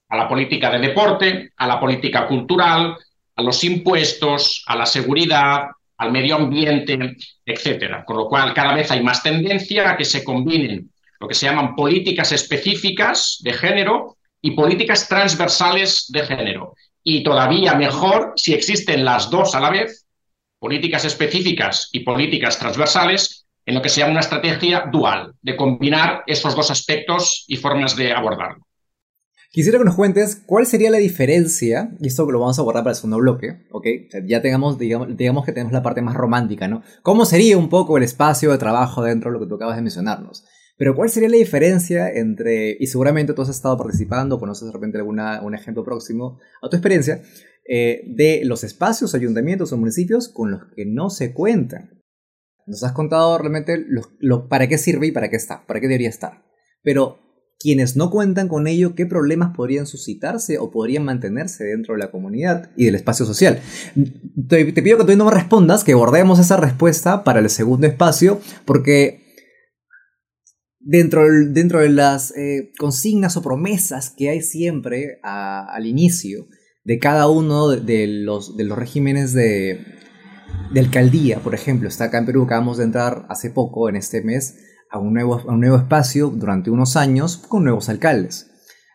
a 0.10 0.17
la 0.17 0.28
política 0.28 0.70
de 0.70 0.80
deporte, 0.80 1.54
a 1.56 1.67
la 1.67 1.80
política 1.80 2.28
cultural, 2.28 2.98
a 3.36 3.41
los 3.41 3.63
impuestos, 3.63 4.63
a 4.67 4.76
la 4.76 4.86
seguridad, 4.86 5.70
al 6.02 6.12
medio 6.12 6.36
ambiente, 6.36 6.98
etcétera. 7.46 8.04
Con 8.04 8.18
lo 8.18 8.28
cual, 8.28 8.54
cada 8.54 8.74
vez 8.74 8.90
hay 8.90 9.04
más 9.04 9.22
tendencia 9.22 9.92
a 9.92 9.98
que 9.98 10.06
se 10.06 10.24
combinen 10.24 10.90
lo 11.20 11.28
que 11.28 11.36
se 11.36 11.46
llaman 11.46 11.76
políticas 11.76 12.32
específicas 12.32 13.38
de 13.42 13.54
género 13.54 14.18
y 14.42 14.52
políticas 14.52 15.08
transversales 15.08 16.08
de 16.10 16.26
género 16.26 16.74
y 17.04 17.24
todavía 17.24 17.76
mejor 17.76 18.34
si 18.36 18.54
existen 18.54 19.06
las 19.06 19.30
dos 19.30 19.54
a 19.54 19.60
la 19.60 19.70
vez, 19.70 20.08
políticas 20.58 21.06
específicas 21.06 21.90
y 21.92 22.00
políticas 22.00 22.58
transversales, 22.58 23.46
en 23.64 23.76
lo 23.76 23.82
que 23.84 23.90
sea 23.90 24.08
una 24.08 24.22
estrategia 24.22 24.86
dual, 24.92 25.34
de 25.42 25.56
combinar 25.56 26.24
esos 26.26 26.56
dos 26.56 26.72
aspectos 26.72 27.46
y 27.48 27.58
formas 27.58 27.96
de 27.96 28.12
abordarlo. 28.12 28.66
Quisiera 29.54 29.78
que 29.78 29.84
nos 29.84 29.96
cuentes 29.96 30.42
cuál 30.46 30.66
sería 30.66 30.90
la 30.90 30.98
diferencia, 30.98 31.92
y 32.00 32.08
esto 32.08 32.30
lo 32.32 32.40
vamos 32.40 32.58
a 32.58 32.62
abordar 32.62 32.84
para 32.84 32.92
el 32.92 32.96
segundo 32.96 33.18
bloque, 33.18 33.68
¿ok? 33.72 33.86
ya 34.26 34.42
tengamos, 34.42 34.80
digamos, 34.80 35.18
digamos 35.18 35.46
que 35.46 35.52
tenemos 35.52 35.74
la 35.74 35.84
parte 35.84 36.02
más 36.02 36.16
romántica, 36.16 36.70
¿no? 36.70 36.84
¿Cómo 37.04 37.26
sería 37.26 37.58
un 37.58 37.68
poco 37.68 37.98
el 37.98 38.04
espacio 38.04 38.50
de 38.52 38.58
trabajo 38.58 39.04
dentro 39.04 39.30
de 39.30 39.34
lo 39.34 39.44
que 39.44 39.50
tú 39.50 39.56
acabas 39.56 39.76
de 39.76 39.82
mencionarnos? 39.82 40.46
Pero 40.78 40.96
¿cuál 40.96 41.10
sería 41.10 41.28
la 41.28 41.36
diferencia 41.36 42.10
entre, 42.10 42.78
y 42.80 42.88
seguramente 42.88 43.34
tú 43.34 43.42
has 43.42 43.50
estado 43.50 43.78
participando, 43.78 44.40
conoces 44.40 44.68
de 44.68 44.72
repente 44.72 44.98
alguna, 44.98 45.42
un 45.42 45.54
ejemplo 45.54 45.84
próximo 45.84 46.40
a 46.62 46.70
tu 46.70 46.78
experiencia, 46.78 47.22
eh, 47.68 48.04
de 48.08 48.44
los 48.46 48.64
espacios, 48.64 49.14
ayuntamientos 49.14 49.74
o 49.74 49.78
municipios 49.78 50.30
con 50.30 50.52
los 50.52 50.62
que 50.74 50.86
no 50.86 51.10
se 51.10 51.34
cuentan? 51.34 52.02
Nos 52.66 52.86
has 52.86 52.94
contado 52.94 53.38
realmente 53.38 53.86
lo, 54.20 54.48
para 54.48 54.68
qué 54.70 54.78
sirve 54.78 55.08
y 55.08 55.12
para 55.12 55.30
qué 55.30 55.36
está, 55.36 55.68
para 55.68 55.82
qué 55.82 55.88
debería 55.90 56.08
estar. 56.08 56.46
Pero 56.84 57.20
quienes 57.62 57.95
no 57.95 58.10
cuentan 58.10 58.47
con 58.47 58.67
ello, 58.67 58.95
¿qué 58.95 59.06
problemas 59.06 59.56
podrían 59.56 59.86
suscitarse 59.86 60.58
o 60.58 60.71
podrían 60.71 61.04
mantenerse 61.04 61.63
dentro 61.63 61.93
de 61.93 62.00
la 62.00 62.12
comunidad 62.12 62.71
y 62.76 62.86
del 62.86 62.95
espacio 62.95 63.26
social? 63.26 63.60
Te, 64.47 64.65
pido 64.65 64.97
que 64.97 65.06
tú 65.06 65.17
no 65.17 65.26
me 65.26 65.32
respondas, 65.32 65.84
que 65.84 65.93
abordemos 65.93 66.39
esa 66.39 66.58
respuesta 66.58 67.24
para 67.24 67.39
el 67.39 67.50
segundo 67.50 67.88
espacio, 67.88 68.39
porque 68.65 69.21
dentro, 70.80 71.24
dentro 71.50 71.80
de 71.80 71.89
las 71.89 72.36
eh, 72.36 72.71
consignas 72.78 73.38
o 73.38 73.41
promesas 73.41 74.10
que 74.10 74.30
hay 74.30 74.41
siempre 74.41 75.19
al 75.24 75.86
inicio 75.86 76.47
de 76.84 77.00
cada 77.00 77.30
uno 77.30 77.69
de, 77.69 78.08
los, 78.08 78.58
de 78.58 78.63
los 78.63 78.78
regímenes 78.78 79.34
de, 79.34 79.86
de 80.74 80.80
alcaldía, 80.80 81.39
por 81.39 81.54
ejemplo, 81.54 81.88
está 81.88 82.06
acá 82.06 82.17
en 82.17 82.26
Perú, 82.26 82.43
acabamos 82.43 82.78
de 82.78 82.86
entrar 82.86 83.26
hace 83.30 83.50
poco, 83.50 83.89
en 83.89 83.95
este 83.95 84.21
mes, 84.21 84.56
a 84.92 85.00
un 85.00 85.14
nuevo, 85.14 85.40
a 85.40 85.52
un 85.52 85.62
nuevo 85.62 85.78
espacio 85.78 86.28
durante 86.28 86.70
unos 86.70 86.96
años 86.96 87.38
con 87.38 87.64
nuevos 87.64 87.90
alcaldes, 87.90 88.52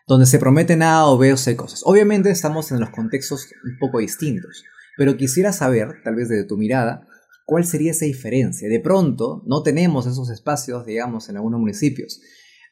donde 0.07 0.25
se 0.25 0.39
prometen 0.39 0.83
A 0.83 1.07
o 1.07 1.17
B 1.17 1.33
o 1.33 1.57
cosas. 1.57 1.81
Obviamente 1.85 2.29
estamos 2.29 2.71
en 2.71 2.79
los 2.79 2.91
contextos 2.91 3.47
un 3.65 3.77
poco 3.79 3.99
distintos, 3.99 4.63
pero 4.97 5.17
quisiera 5.17 5.51
saber, 5.51 6.01
tal 6.03 6.15
vez 6.15 6.29
desde 6.29 6.45
tu 6.45 6.57
mirada, 6.57 7.07
cuál 7.45 7.65
sería 7.65 7.91
esa 7.91 8.05
diferencia. 8.05 8.69
De 8.69 8.79
pronto, 8.79 9.41
no 9.45 9.63
tenemos 9.63 10.05
esos 10.05 10.29
espacios, 10.29 10.85
digamos, 10.85 11.29
en 11.29 11.37
algunos 11.37 11.59
municipios. 11.59 12.21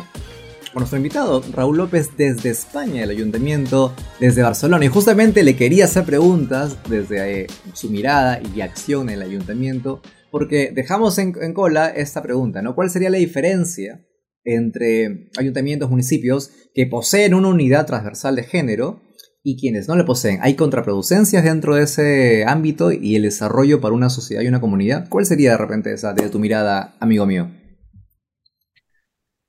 con 0.74 0.80
nuestro 0.80 0.98
invitado, 0.98 1.44
Raúl 1.54 1.78
López, 1.78 2.18
desde 2.18 2.50
España, 2.50 3.04
el 3.04 3.12
ayuntamiento, 3.12 3.94
desde 4.20 4.42
Barcelona. 4.42 4.84
Y 4.84 4.88
justamente 4.88 5.44
le 5.44 5.56
quería 5.56 5.86
hacer 5.86 6.04
preguntas 6.04 6.78
desde 6.90 7.42
eh, 7.42 7.48
su 7.74 7.92
mirada 7.92 8.42
y 8.56 8.62
acción 8.62 9.10
en 9.10 9.22
el 9.22 9.22
ayuntamiento, 9.22 10.02
porque 10.32 10.72
dejamos 10.74 11.20
en, 11.20 11.36
en 11.40 11.54
cola 11.54 11.90
esta 11.90 12.24
pregunta, 12.24 12.64
¿no? 12.64 12.74
¿Cuál 12.74 12.90
sería 12.90 13.12
la 13.12 13.20
diferencia 13.20 14.04
entre 14.44 15.30
ayuntamientos, 15.38 15.92
municipios 15.92 16.50
que 16.74 16.88
poseen 16.88 17.36
una 17.36 17.50
unidad 17.50 17.86
transversal 17.86 18.36
de 18.36 18.46
género 18.46 19.04
y 19.44 19.58
quienes 19.58 19.88
no 19.88 19.96
le 19.96 20.04
poseen. 20.04 20.40
¿Hay 20.42 20.56
contraproducencias 20.56 21.44
dentro 21.44 21.76
de 21.76 21.84
ese 21.84 22.46
ámbito 22.46 22.92
y 22.92 23.16
el 23.16 23.24
desarrollo 23.24 23.82
para 23.82 23.94
una 23.96 24.10
sociedad 24.10 24.42
y 24.42 24.48
una 24.48 24.62
comunidad? 24.62 25.08
¿Cuál 25.10 25.26
sería 25.26 25.52
de 25.52 25.58
repente 25.58 25.94
esa, 25.94 26.14
de 26.14 26.30
tu 26.30 26.40
mirada, 26.40 26.96
amigo 27.00 27.26
mío? 27.26 27.50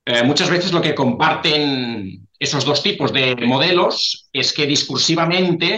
Eh, 0.05 0.23
muchas 0.23 0.49
veces 0.49 0.71
lo 0.71 0.81
que 0.81 0.95
comparten 0.95 2.27
esos 2.39 2.65
dos 2.65 2.81
tipos 2.81 3.13
de 3.13 3.35
modelos 3.45 4.29
es 4.33 4.51
que 4.51 4.65
discursivamente 4.65 5.77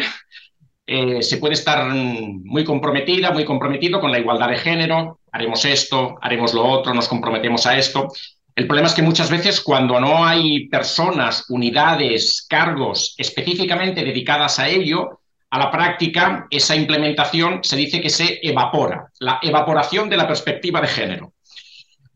eh, 0.86 1.22
se 1.22 1.38
puede 1.38 1.54
estar 1.54 1.94
muy 1.94 2.64
comprometida, 2.64 3.32
muy 3.32 3.46
comprometido 3.46 4.00
con 4.00 4.12
la 4.12 4.20
igualdad 4.20 4.50
de 4.50 4.58
género, 4.58 5.20
haremos 5.32 5.66
esto, 5.66 6.18
haremos 6.22 6.54
lo 6.54 6.66
otro, 6.66 6.94
nos 6.94 7.08
comprometemos 7.08 7.66
a 7.66 7.78
esto, 7.78 8.10
el 8.56 8.68
problema 8.68 8.88
es 8.88 8.94
que 8.94 9.02
muchas 9.02 9.32
veces 9.32 9.62
cuando 9.62 10.00
no 10.00 10.24
hay 10.26 10.68
personas, 10.68 11.46
unidades, 11.50 12.46
cargos 12.48 13.16
específicamente 13.18 14.04
dedicadas 14.04 14.60
a 14.60 14.70
ello, 14.70 15.22
a 15.50 15.58
la 15.58 15.72
práctica 15.72 16.48
esa 16.50 16.76
implementación 16.76 17.64
se 17.64 17.76
dice 17.76 18.00
que 18.00 18.10
se 18.10 18.40
evapora, 18.44 19.08
la 19.20 19.40
evaporación 19.42 20.10
de 20.10 20.18
la 20.18 20.28
perspectiva 20.28 20.82
de 20.82 20.88
género. 20.88 21.34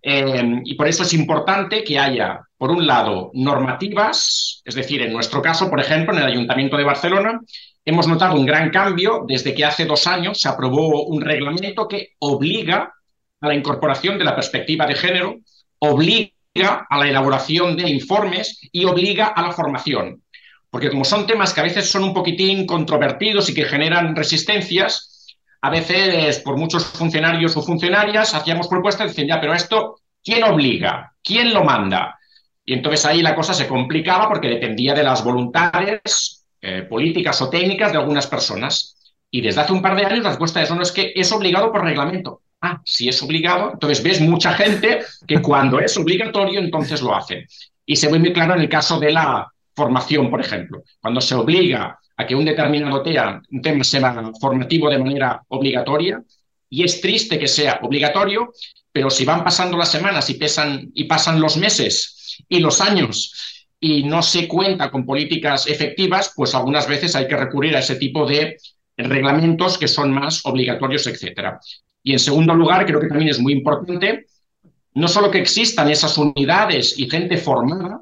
Eh, 0.02 0.62
y 0.63 0.76
por 0.76 0.88
eso 0.88 1.04
es 1.04 1.13
importante 1.13 1.84
que 1.84 1.97
haya, 1.97 2.39
por 2.58 2.71
un 2.71 2.86
lado, 2.86 3.32
normativas, 3.34 4.62
es 4.63 4.76
decir, 4.76 5.02
en 5.02 5.13
nuestro 5.13 5.41
caso, 5.41 5.69
por 5.69 5.80
ejemplo, 5.80 6.13
en 6.13 6.19
el 6.19 6.32
Ayuntamiento 6.32 6.78
de 6.78 6.84
Barcelona, 6.84 7.41
hemos 7.84 8.08
notado 8.08 8.36
un 8.36 8.45
gran 8.45 8.69
cambio 8.69 9.26
desde 9.28 9.56
que 9.56 9.65
hace 9.65 9.86
dos 9.86 10.06
años 10.06 10.39
se 10.39 10.50
aprobó 10.50 11.06
un 11.06 11.21
reglamento 11.21 11.88
que 11.88 12.10
obliga 12.19 12.93
a 13.41 13.47
la 13.47 13.56
incorporación 13.56 14.17
de 14.17 14.26
la 14.26 14.36
perspectiva 14.36 14.86
de 14.86 14.95
género 14.95 15.39
obliga 15.79 16.87
a 16.89 16.97
la 16.97 17.07
elaboración 17.07 17.75
de 17.75 17.89
informes 17.89 18.59
y 18.71 18.85
obliga 18.85 19.27
a 19.27 19.41
la 19.41 19.51
formación. 19.51 20.23
Porque 20.69 20.89
como 20.89 21.05
son 21.05 21.25
temas 21.25 21.53
que 21.53 21.61
a 21.61 21.63
veces 21.63 21.89
son 21.89 22.03
un 22.03 22.13
poquitín 22.13 22.65
controvertidos 22.65 23.49
y 23.49 23.53
que 23.53 23.65
generan 23.65 24.15
resistencias, 24.15 25.37
a 25.61 25.69
veces 25.69 26.39
por 26.39 26.57
muchos 26.57 26.85
funcionarios 26.85 27.55
o 27.57 27.61
funcionarias 27.61 28.33
hacíamos 28.33 28.67
propuestas 28.67 29.05
y 29.05 29.09
decían, 29.09 29.27
ya, 29.27 29.41
pero 29.41 29.53
esto, 29.53 30.01
¿quién 30.23 30.43
obliga? 30.43 31.13
¿Quién 31.23 31.53
lo 31.53 31.63
manda? 31.63 32.19
Y 32.65 32.73
entonces 32.73 33.05
ahí 33.05 33.21
la 33.21 33.35
cosa 33.35 33.53
se 33.53 33.67
complicaba 33.67 34.27
porque 34.27 34.49
dependía 34.49 34.93
de 34.93 35.03
las 35.03 35.23
voluntades 35.23 36.45
eh, 36.61 36.83
políticas 36.83 37.41
o 37.41 37.49
técnicas 37.49 37.91
de 37.91 37.97
algunas 37.97 38.27
personas. 38.27 38.95
Y 39.31 39.41
desde 39.41 39.61
hace 39.61 39.73
un 39.73 39.81
par 39.81 39.95
de 39.95 40.05
años 40.05 40.23
la 40.23 40.29
respuesta 40.29 40.59
a 40.59 40.63
eso 40.63 40.75
no 40.75 40.81
es 40.81 40.91
que 40.91 41.13
es 41.15 41.31
obligado 41.31 41.71
por 41.71 41.83
reglamento. 41.83 42.41
Ah, 42.61 42.81
si 42.85 43.07
es 43.07 43.21
obligado, 43.21 43.71
entonces 43.73 44.03
ves 44.03 44.19
mucha 44.19 44.53
gente 44.53 45.01
que 45.27 45.41
cuando 45.41 45.79
es 45.79 45.95
obligatorio, 45.97 46.59
entonces 46.59 47.01
lo 47.01 47.15
hacen. 47.15 47.45
Y 47.85 47.95
se 47.95 48.11
ve 48.11 48.17
muy 48.17 48.33
claro 48.33 48.55
en 48.55 48.61
el 48.61 48.69
caso 48.69 48.99
de 48.99 49.11
la 49.11 49.47
formación, 49.75 50.29
por 50.29 50.41
ejemplo. 50.41 50.83
Cuando 50.99 51.21
se 51.21 51.35
obliga 51.35 51.99
a 52.17 52.25
que 52.25 52.35
un 52.35 52.45
determinado 52.45 53.03
tema, 53.03 53.41
un 53.51 53.61
tema 53.61 53.83
sea 53.83 54.31
formativo 54.41 54.89
de 54.89 54.97
manera 54.97 55.41
obligatoria, 55.49 56.21
y 56.69 56.83
es 56.83 56.99
triste 56.99 57.37
que 57.37 57.47
sea 57.47 57.79
obligatorio, 57.83 58.51
pero 58.91 59.09
si 59.09 59.23
van 59.23 59.43
pasando 59.43 59.77
las 59.77 59.91
semanas 59.91 60.29
y, 60.29 60.33
pesan, 60.33 60.89
y 60.95 61.03
pasan 61.03 61.39
los 61.39 61.57
meses 61.57 62.43
y 62.49 62.59
los 62.59 62.81
años 62.81 63.67
y 63.79 64.03
no 64.03 64.23
se 64.23 64.47
cuenta 64.47 64.89
con 64.89 65.05
políticas 65.05 65.67
efectivas, 65.67 66.33
pues 66.35 66.55
algunas 66.55 66.87
veces 66.87 67.15
hay 67.15 67.27
que 67.27 67.37
recurrir 67.37 67.75
a 67.75 67.79
ese 67.79 67.95
tipo 67.95 68.25
de 68.25 68.57
reglamentos 68.97 69.77
que 69.77 69.88
son 69.88 70.12
más 70.12 70.45
obligatorios, 70.45 71.05
etcétera. 71.07 71.60
Y 72.03 72.13
en 72.13 72.19
segundo 72.19 72.53
lugar, 72.53 72.86
creo 72.86 72.99
que 72.99 73.07
también 73.07 73.29
es 73.29 73.39
muy 73.39 73.53
importante, 73.53 74.25
no 74.93 75.07
solo 75.07 75.29
que 75.29 75.39
existan 75.39 75.89
esas 75.89 76.17
unidades 76.17 76.97
y 76.97 77.10
gente 77.10 77.38
formada, 77.38 78.01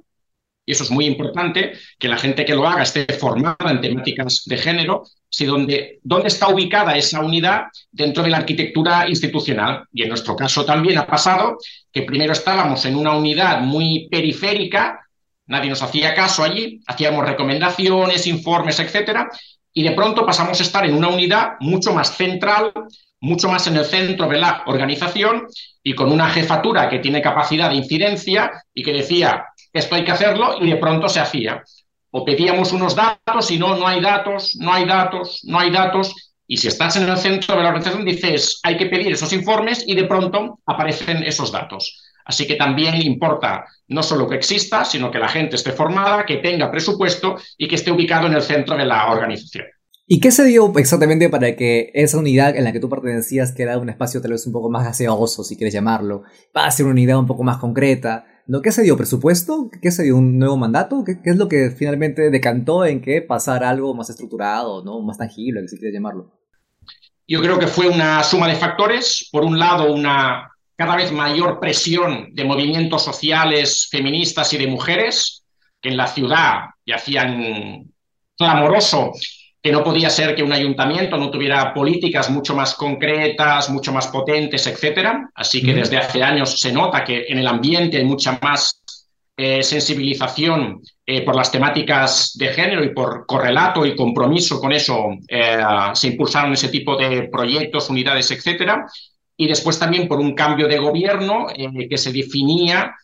y 0.66 0.72
eso 0.72 0.84
es 0.84 0.92
muy 0.92 1.06
importante, 1.06 1.74
que 2.00 2.08
la 2.08 2.18
gente 2.18 2.44
que 2.44 2.56
lo 2.56 2.68
haga 2.68 2.84
esté 2.84 3.06
formada 3.14 3.70
en 3.70 3.82
temáticas 3.82 4.44
de 4.46 4.58
género, 4.58 5.04
sino 5.30 5.54
donde, 5.54 6.00
dónde 6.02 6.30
está 6.30 6.48
ubicada 6.48 6.98
esa 6.98 7.20
unidad 7.20 7.66
dentro 7.92 8.24
de 8.24 8.30
la 8.30 8.38
arquitectura 8.38 9.08
institucional. 9.08 9.84
Y 9.94 10.04
en 10.04 10.10
nuestro 10.10 10.36
caso 10.36 10.66
también 10.66 10.98
ha 10.98 11.06
pasado 11.06 11.58
que 11.92 12.02
primero 12.02 12.34
estábamos 12.34 12.84
en 12.86 12.96
una 12.96 13.16
unidad 13.16 13.62
muy 13.62 14.08
periférica, 14.10 15.02
nadie 15.46 15.70
nos 15.70 15.84
hacía 15.84 16.16
caso 16.16 16.44
allí, 16.44 16.82
hacíamos 16.88 17.26
recomendaciones, 17.26 18.26
informes, 18.26 18.80
etcétera, 18.80 19.30
y 19.78 19.84
de 19.84 19.92
pronto 19.92 20.26
pasamos 20.26 20.58
a 20.60 20.64
estar 20.64 20.86
en 20.86 20.96
una 20.96 21.10
unidad 21.10 21.58
mucho 21.60 21.94
más 21.94 22.16
central, 22.16 22.72
mucho 23.20 23.50
más 23.50 23.68
en 23.68 23.76
el 23.76 23.84
centro 23.84 24.26
de 24.30 24.40
la 24.40 24.64
organización 24.68 25.48
y 25.84 25.94
con 25.94 26.14
una 26.14 26.30
jefatura 26.30 26.90
que 26.90 27.00
tiene 27.00 27.22
capacidad 27.22 27.70
de 27.70 27.76
incidencia 27.76 28.52
y 28.74 28.82
que 28.82 28.94
decía, 28.94 29.46
esto 29.74 29.96
hay 29.96 30.06
que 30.06 30.14
hacerlo 30.14 30.56
y 30.62 30.70
de 30.70 30.78
pronto 30.78 31.10
se 31.10 31.20
hacía. 31.20 31.62
O 32.12 32.24
pedíamos 32.24 32.72
unos 32.72 32.96
datos 32.96 33.52
y 33.52 33.60
no, 33.60 33.76
no 33.76 33.86
hay 33.86 34.00
datos, 34.00 34.56
no 34.58 34.72
hay 34.72 34.86
datos, 34.86 35.42
no 35.44 35.60
hay 35.60 35.72
datos. 35.72 36.16
Y 36.48 36.56
si 36.56 36.70
estás 36.70 36.96
en 36.96 37.10
el 37.10 37.18
centro 37.18 37.58
de 37.58 37.64
la 37.64 37.70
organización 37.70 38.06
dices, 38.06 38.62
hay 38.64 38.78
que 38.78 38.86
pedir 38.86 39.12
esos 39.12 39.34
informes 39.34 39.84
y 39.86 39.94
de 39.94 40.06
pronto 40.06 40.60
aparecen 40.66 41.22
esos 41.24 41.52
datos. 41.52 42.02
Así 42.26 42.48
que 42.48 42.56
también 42.56 43.02
importa 43.02 43.66
no 43.88 44.02
solo 44.02 44.28
que 44.28 44.36
exista, 44.36 44.84
sino 44.84 45.12
que 45.12 45.20
la 45.20 45.30
gente 45.30 45.56
esté 45.56 45.72
formada, 45.72 46.26
que 46.26 46.38
tenga 46.38 46.72
presupuesto 46.72 47.38
y 47.58 47.68
que 47.68 47.76
esté 47.76 47.92
ubicado 47.92 48.28
en 48.28 48.34
el 48.34 48.42
centro 48.42 48.76
de 48.76 48.86
la 48.86 49.12
organización. 49.12 49.66
¿Y 50.08 50.20
qué 50.20 50.32
se 50.32 50.44
dio 50.44 50.72
exactamente 50.78 51.30
para 51.30 51.56
que 51.56 51.92
esa 51.96 52.20
unidad 52.20 52.56
en 52.56 52.64
la 52.64 52.72
que 52.72 52.80
tú 52.80 52.90
pertenecías, 52.90 53.52
que 53.54 53.64
era 53.64 53.80
un 53.80 53.90
espacio 53.90 54.22
tal 54.22 54.32
vez 54.32 54.46
un 54.46 54.54
poco 54.54 54.70
más 54.70 54.86
gaseoso, 54.86 55.44
si 55.44 55.56
quieres 55.56 55.74
llamarlo, 55.74 56.24
va 56.56 56.66
a 56.66 56.72
ser 56.72 56.86
una 56.86 56.94
unidad 56.94 57.18
un 57.18 57.26
poco 57.26 57.44
más 57.44 57.58
concreta? 57.58 58.26
¿No? 58.48 58.62
¿Qué 58.62 58.72
se 58.72 58.84
dio? 58.84 58.96
¿Presupuesto? 58.98 59.72
¿Qué 59.82 59.90
se 59.90 60.04
dio? 60.04 60.18
¿Un 60.18 60.38
nuevo 60.38 60.58
mandato? 60.58 61.04
¿Qué, 61.04 61.18
es 61.24 61.38
lo 61.38 61.48
que 61.48 61.72
finalmente 61.72 62.30
decantó 62.30 62.86
en 62.86 63.02
que 63.02 63.24
pasara 63.24 63.70
algo 63.70 63.96
más 63.96 64.12
estructurado, 64.12 64.84
¿no? 64.84 65.02
más 65.02 65.18
tangible, 65.18 65.68
si 65.68 65.78
quieres 65.78 65.96
llamarlo? 65.96 66.32
Yo 67.28 67.42
creo 67.42 67.58
que 67.58 67.66
fue 67.66 67.88
una 67.88 68.24
suma 68.24 68.48
de 68.48 68.56
factores. 68.56 69.28
Por 69.32 69.44
un 69.44 69.58
lado, 69.58 69.92
una 69.92 70.52
cada 70.76 70.96
vez 70.96 71.12
mayor 71.12 71.60
presión 71.60 72.30
de 72.34 72.44
movimientos 72.44 73.04
sociales 73.04 73.88
feministas 73.90 74.52
y 74.54 74.58
de 74.58 74.68
mujeres, 74.68 75.44
que 75.82 75.90
en 75.90 75.98
la 75.98 76.08
ciudad 76.08 76.66
ya 76.86 76.96
hacían 76.96 77.86
clamoroso 78.38 79.14
que 79.66 79.72
no 79.72 79.84
podía 79.84 80.12
ser 80.12 80.36
que 80.36 80.44
un 80.44 80.54
ayuntamiento 80.54 81.18
no 81.18 81.32
tuviera 81.32 81.74
políticas 81.74 82.30
mucho 82.30 82.56
más 82.56 82.76
concretas, 82.76 83.68
mucho 83.72 83.92
más 83.92 84.06
potentes, 84.10 84.68
etcétera. 84.68 85.28
Así 85.34 85.64
que 85.64 85.74
desde 85.74 85.98
hace 85.98 86.22
años 86.22 86.60
se 86.60 86.72
nota 86.72 87.04
que 87.04 87.26
en 87.28 87.40
el 87.40 87.48
ambiente 87.48 87.98
hay 87.98 88.04
mucha 88.04 88.38
más 88.44 88.80
eh, 89.36 89.64
sensibilización 89.64 90.82
eh, 91.04 91.24
por 91.26 91.36
las 91.36 91.52
temáticas 91.52 92.34
de 92.36 92.50
género 92.50 92.84
y 92.84 92.94
por 92.94 93.26
correlato 93.26 93.88
y 93.88 93.96
compromiso 93.96 94.60
con 94.60 94.72
eso 94.72 95.10
eh, 95.28 95.58
se 95.94 96.10
impulsaron 96.10 96.54
ese 96.54 96.70
tipo 96.70 96.96
de 96.96 97.24
proyectos, 97.24 97.90
unidades, 97.90 98.30
etcétera. 98.30 98.86
Y 99.38 99.48
después 99.48 99.78
también 99.78 100.08
por 100.08 100.20
un 100.20 100.34
cambio 100.34 100.68
de 100.68 100.78
gobierno 100.78 101.48
que 101.90 101.98
se 101.98 102.12
definía 102.12 102.96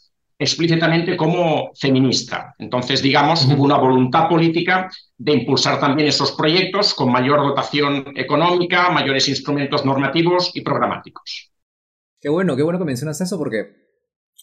explícitamente 0.41 1.15
como 1.15 1.71
feminista. 1.75 2.55
Entonces, 2.57 3.03
digamos, 3.03 3.45
hubo 3.45 3.63
una 3.63 3.77
voluntad 3.77 4.27
política 4.27 4.89
de 5.15 5.33
impulsar 5.33 5.79
también 5.79 6.07
esos 6.07 6.31
proyectos 6.31 6.95
con 6.95 7.11
mayor 7.11 7.41
dotación 7.41 8.05
económica, 8.15 8.89
mayores 8.89 9.29
instrumentos 9.29 9.85
normativos 9.85 10.51
y 10.55 10.61
programáticos. 10.61 11.51
Qué 12.19 12.29
bueno, 12.29 12.55
qué 12.55 12.63
bueno 12.63 12.79
que 12.79 12.85
mencionas 12.85 13.21
eso 13.21 13.37
porque 13.37 13.81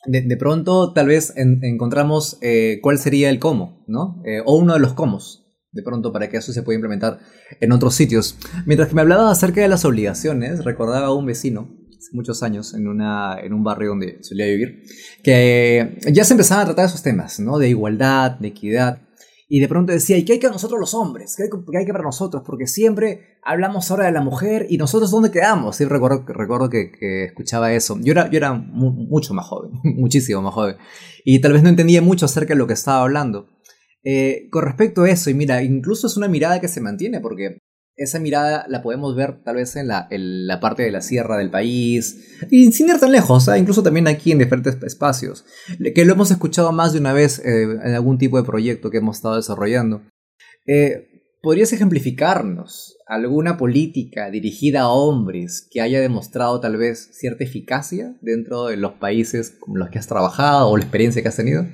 de, 0.06 0.36
pronto 0.36 0.92
tal 0.92 1.08
vez 1.08 1.34
encontramos 1.36 2.38
eh, 2.42 2.78
cuál 2.80 2.98
sería 2.98 3.28
el 3.28 3.40
cómo, 3.40 3.84
¿no? 3.88 4.22
Eh, 4.24 4.40
o 4.44 4.56
uno 4.56 4.74
de 4.74 4.80
los 4.80 4.94
cómo, 4.94 5.18
de 5.72 5.82
pronto 5.82 6.12
para 6.12 6.28
que 6.28 6.36
eso 6.36 6.52
se 6.52 6.62
pueda 6.62 6.76
implementar 6.76 7.18
en 7.60 7.72
otros 7.72 7.96
sitios. 7.96 8.38
Mientras 8.66 8.88
que 8.88 8.94
me 8.94 9.00
hablaba 9.00 9.32
acerca 9.32 9.62
de 9.62 9.68
las 9.68 9.84
obligaciones, 9.84 10.64
recordaba 10.64 11.06
a 11.06 11.14
un 11.14 11.26
vecino 11.26 11.77
muchos 12.12 12.42
años 12.42 12.74
en, 12.74 12.88
una, 12.88 13.38
en 13.40 13.52
un 13.52 13.62
barrio 13.64 13.90
donde 13.90 14.22
solía 14.22 14.46
vivir, 14.46 14.82
que 15.22 15.98
ya 16.12 16.24
se 16.24 16.34
empezaban 16.34 16.62
a 16.62 16.66
tratar 16.66 16.86
esos 16.86 17.02
temas, 17.02 17.40
¿no? 17.40 17.58
De 17.58 17.68
igualdad, 17.68 18.32
de 18.32 18.48
equidad. 18.48 19.02
Y 19.50 19.60
de 19.60 19.68
pronto 19.68 19.92
decía, 19.92 20.18
¿y 20.18 20.26
qué 20.26 20.34
hay 20.34 20.38
que 20.38 20.48
nosotros 20.48 20.78
los 20.78 20.92
hombres? 20.92 21.34
¿Qué 21.34 21.44
hay, 21.44 21.86
que 21.86 21.92
para 21.92 22.04
nosotros? 22.04 22.42
Porque 22.44 22.66
siempre 22.66 23.38
hablamos 23.42 23.90
ahora 23.90 24.04
de 24.04 24.12
la 24.12 24.20
mujer 24.20 24.66
y 24.68 24.76
nosotros 24.76 25.10
¿dónde 25.10 25.30
quedamos? 25.30 25.76
Sí, 25.76 25.86
recuerdo, 25.86 26.22
recuerdo 26.26 26.68
que, 26.68 27.24
escuchaba 27.24 27.72
eso. 27.72 27.98
Yo 28.02 28.12
era, 28.12 28.30
yo 28.30 28.36
era 28.36 28.52
mucho 28.52 29.32
más 29.32 29.46
joven, 29.46 29.70
muchísimo 29.96 30.42
más 30.42 30.52
joven. 30.52 30.76
Y 31.24 31.40
tal 31.40 31.54
vez 31.54 31.62
no 31.62 31.70
entendía 31.70 32.02
mucho 32.02 32.26
acerca 32.26 32.52
de 32.52 32.58
lo 32.58 32.66
que 32.66 32.74
estaba 32.74 33.02
hablando. 33.02 33.48
Eh, 34.04 34.48
con 34.50 34.64
respecto 34.64 35.02
a 35.02 35.10
eso, 35.10 35.30
y 35.30 35.34
mira, 35.34 35.62
incluso 35.62 36.06
es 36.06 36.16
una 36.16 36.28
mirada 36.28 36.60
que 36.60 36.68
se 36.68 36.80
mantiene, 36.80 37.20
porque 37.20 37.58
esa 37.98 38.20
mirada 38.20 38.64
la 38.68 38.80
podemos 38.80 39.14
ver 39.14 39.42
tal 39.42 39.56
vez 39.56 39.76
en 39.76 39.88
la, 39.88 40.08
la 40.10 40.60
parte 40.60 40.84
de 40.84 40.92
la 40.92 41.02
sierra 41.02 41.36
del 41.36 41.50
país, 41.50 42.38
y 42.50 42.70
sin 42.72 42.88
ir 42.88 42.98
tan 42.98 43.12
lejos, 43.12 43.48
¿eh? 43.48 43.58
incluso 43.58 43.82
también 43.82 44.06
aquí 44.08 44.32
en 44.32 44.38
diferentes 44.38 44.78
espacios, 44.82 45.44
que 45.94 46.04
lo 46.04 46.12
hemos 46.14 46.30
escuchado 46.30 46.72
más 46.72 46.92
de 46.92 47.00
una 47.00 47.12
vez 47.12 47.40
eh, 47.40 47.62
en 47.62 47.94
algún 47.94 48.16
tipo 48.16 48.38
de 48.38 48.46
proyecto 48.46 48.90
que 48.90 48.98
hemos 48.98 49.16
estado 49.16 49.36
desarrollando. 49.36 50.02
Eh, 50.66 51.08
¿Podrías 51.40 51.72
ejemplificarnos 51.72 52.96
alguna 53.06 53.56
política 53.56 54.30
dirigida 54.30 54.82
a 54.82 54.88
hombres 54.88 55.68
que 55.70 55.80
haya 55.80 56.00
demostrado 56.00 56.60
tal 56.60 56.76
vez 56.76 57.10
cierta 57.12 57.44
eficacia 57.44 58.16
dentro 58.20 58.66
de 58.66 58.76
los 58.76 58.94
países 58.94 59.56
con 59.58 59.78
los 59.78 59.88
que 59.88 59.98
has 59.98 60.08
trabajado 60.08 60.68
o 60.68 60.76
la 60.76 60.82
experiencia 60.82 61.22
que 61.22 61.28
has 61.28 61.36
tenido? 61.36 61.66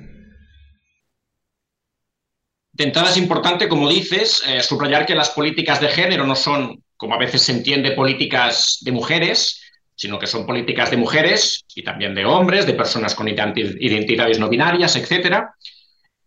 De 2.75 2.83
entrada 2.83 3.09
es 3.09 3.15
importante, 3.15 3.69
como 3.69 3.87
dices, 3.87 4.43
eh, 4.45 4.61
subrayar 4.61 5.05
que 5.05 5.15
las 5.15 5.29
políticas 5.29 5.79
de 5.79 5.87
género 5.87 6.27
no 6.27 6.35
son, 6.35 6.83
como 6.97 7.15
a 7.15 7.17
veces 7.17 7.43
se 7.43 7.53
entiende, 7.53 7.91
políticas 7.91 8.79
de 8.81 8.91
mujeres, 8.91 9.61
sino 9.95 10.19
que 10.19 10.27
son 10.27 10.45
políticas 10.45 10.91
de 10.91 10.97
mujeres 10.97 11.63
y 11.73 11.83
también 11.83 12.13
de 12.13 12.25
hombres, 12.25 12.65
de 12.65 12.73
personas 12.73 13.15
con 13.15 13.29
identidades 13.29 14.39
no 14.39 14.49
binarias, 14.49 14.97
etc. 14.97 15.45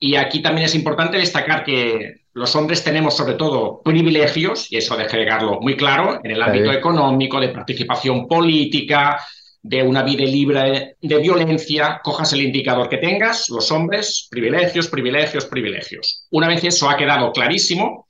Y 0.00 0.16
aquí 0.16 0.40
también 0.40 0.64
es 0.64 0.74
importante 0.74 1.18
destacar 1.18 1.64
que 1.64 2.22
los 2.32 2.56
hombres 2.56 2.82
tenemos 2.82 3.14
sobre 3.14 3.34
todo 3.34 3.82
privilegios, 3.84 4.72
y 4.72 4.78
eso 4.78 4.96
que 4.96 5.16
dejarlo 5.18 5.60
muy 5.60 5.76
claro, 5.76 6.18
en 6.24 6.30
el 6.30 6.40
ámbito 6.40 6.72
económico, 6.72 7.38
de 7.38 7.50
participación 7.50 8.26
política, 8.26 9.22
de 9.62 9.82
una 9.82 10.02
vida 10.02 10.24
libre 10.24 10.96
de 11.00 11.18
violencia, 11.18 12.00
cojas 12.02 12.32
el 12.32 12.42
indicador 12.42 12.88
que 12.88 12.98
tengas, 12.98 13.48
los 13.48 13.70
hombres, 13.70 14.28
privilegios, 14.30 14.88
privilegios, 14.88 15.46
privilegios. 15.46 16.26
Una 16.30 16.48
vez 16.48 16.64
eso 16.64 16.88
ha 16.88 16.96
quedado 16.96 17.32
clarísimo, 17.32 18.06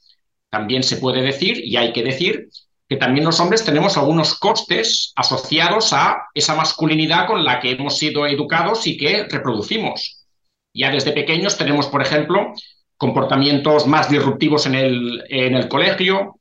también 0.50 0.82
se 0.82 0.96
puede 0.96 1.22
decir, 1.22 1.58
y 1.64 1.76
hay 1.76 1.92
que 1.92 2.02
decir, 2.02 2.48
que 2.88 2.96
también 2.96 3.26
los 3.26 3.38
hombres 3.38 3.64
tenemos 3.64 3.98
algunos 3.98 4.38
costes 4.38 5.12
asociados 5.14 5.92
a 5.92 6.22
esa 6.32 6.54
masculinidad 6.54 7.26
con 7.26 7.44
la 7.44 7.61
que 7.61 7.72
hemos 7.72 7.98
sido 7.98 8.26
educados 8.26 8.87
y 8.87 8.96
que 8.96 9.24
reproducimos. 9.24 10.24
Ya 10.74 10.90
desde 10.90 11.12
pequeños 11.12 11.58
tenemos, 11.58 11.88
por 11.88 12.00
ejemplo, 12.00 12.54
comportamientos 12.96 13.87
más 13.87 14.08
disruptivos 14.08 14.66
en 14.66 14.74
el, 14.74 15.68
colegio, 15.68 16.40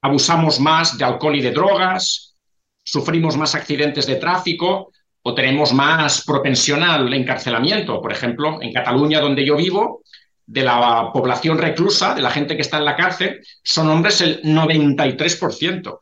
abusamos 0.00 0.60
más 0.60 0.96
de 0.96 1.04
alcohol 1.04 1.36
y 1.36 1.42
de 1.42 1.50
drogas, 1.50 2.31
sufrimos 2.84 3.36
más 3.36 3.54
accidentes 3.54 4.06
de 4.06 4.16
tráfico 4.16 4.92
o 5.22 5.34
tenemos 5.34 5.72
más 5.72 6.24
propensión 6.24 6.82
al 6.82 7.12
encarcelamiento. 7.14 8.00
Por 8.00 8.12
ejemplo, 8.12 8.60
en 8.60 8.72
Cataluña, 8.72 9.20
donde 9.20 9.46
yo 9.46 9.56
vivo, 9.56 10.02
de 10.46 10.62
la 10.62 11.10
población 11.12 11.58
reclusa, 11.58 12.14
de 12.14 12.22
la 12.22 12.30
gente 12.30 12.56
que 12.56 12.62
está 12.62 12.78
en 12.78 12.84
la 12.84 12.96
cárcel, 12.96 13.40
son 13.62 13.88
hombres 13.88 14.20
el 14.20 14.42
93%. 14.42 16.00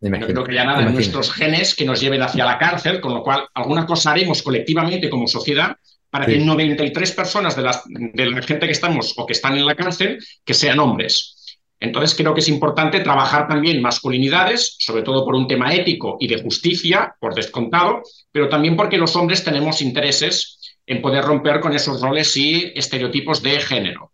no 0.00 0.26
creo 0.26 0.44
que 0.44 0.52
haya 0.52 0.64
nada 0.64 0.82
en 0.82 0.92
nuestros 0.92 1.32
genes 1.32 1.74
que 1.74 1.84
nos 1.84 2.00
lleven 2.00 2.22
hacia 2.22 2.44
la 2.44 2.58
cárcel, 2.58 3.00
con 3.00 3.14
lo 3.14 3.22
cual 3.22 3.46
alguna 3.54 3.86
cosa 3.86 4.10
haremos 4.10 4.42
colectivamente 4.42 5.08
como 5.08 5.28
sociedad 5.28 5.76
para 6.10 6.26
que 6.26 6.38
93 6.38 7.12
personas 7.12 7.56
de, 7.56 7.62
las, 7.62 7.82
de 7.86 8.26
la 8.26 8.42
gente 8.42 8.66
que 8.66 8.72
estamos 8.72 9.14
o 9.16 9.26
que 9.26 9.32
están 9.32 9.56
en 9.56 9.66
la 9.66 9.74
cárcel 9.74 10.18
que 10.44 10.54
sean 10.54 10.78
hombres. 10.78 11.35
Entonces 11.78 12.16
creo 12.16 12.32
que 12.32 12.40
es 12.40 12.48
importante 12.48 13.00
trabajar 13.00 13.48
también 13.48 13.82
masculinidades, 13.82 14.76
sobre 14.78 15.02
todo 15.02 15.24
por 15.24 15.34
un 15.34 15.46
tema 15.46 15.74
ético 15.74 16.16
y 16.18 16.26
de 16.26 16.42
justicia, 16.42 17.14
por 17.20 17.34
descontado, 17.34 18.02
pero 18.32 18.48
también 18.48 18.76
porque 18.76 18.96
los 18.96 19.14
hombres 19.14 19.44
tenemos 19.44 19.82
intereses 19.82 20.76
en 20.86 21.02
poder 21.02 21.24
romper 21.24 21.60
con 21.60 21.74
esos 21.74 22.00
roles 22.00 22.36
y 22.36 22.72
estereotipos 22.74 23.42
de 23.42 23.60
género. 23.60 24.12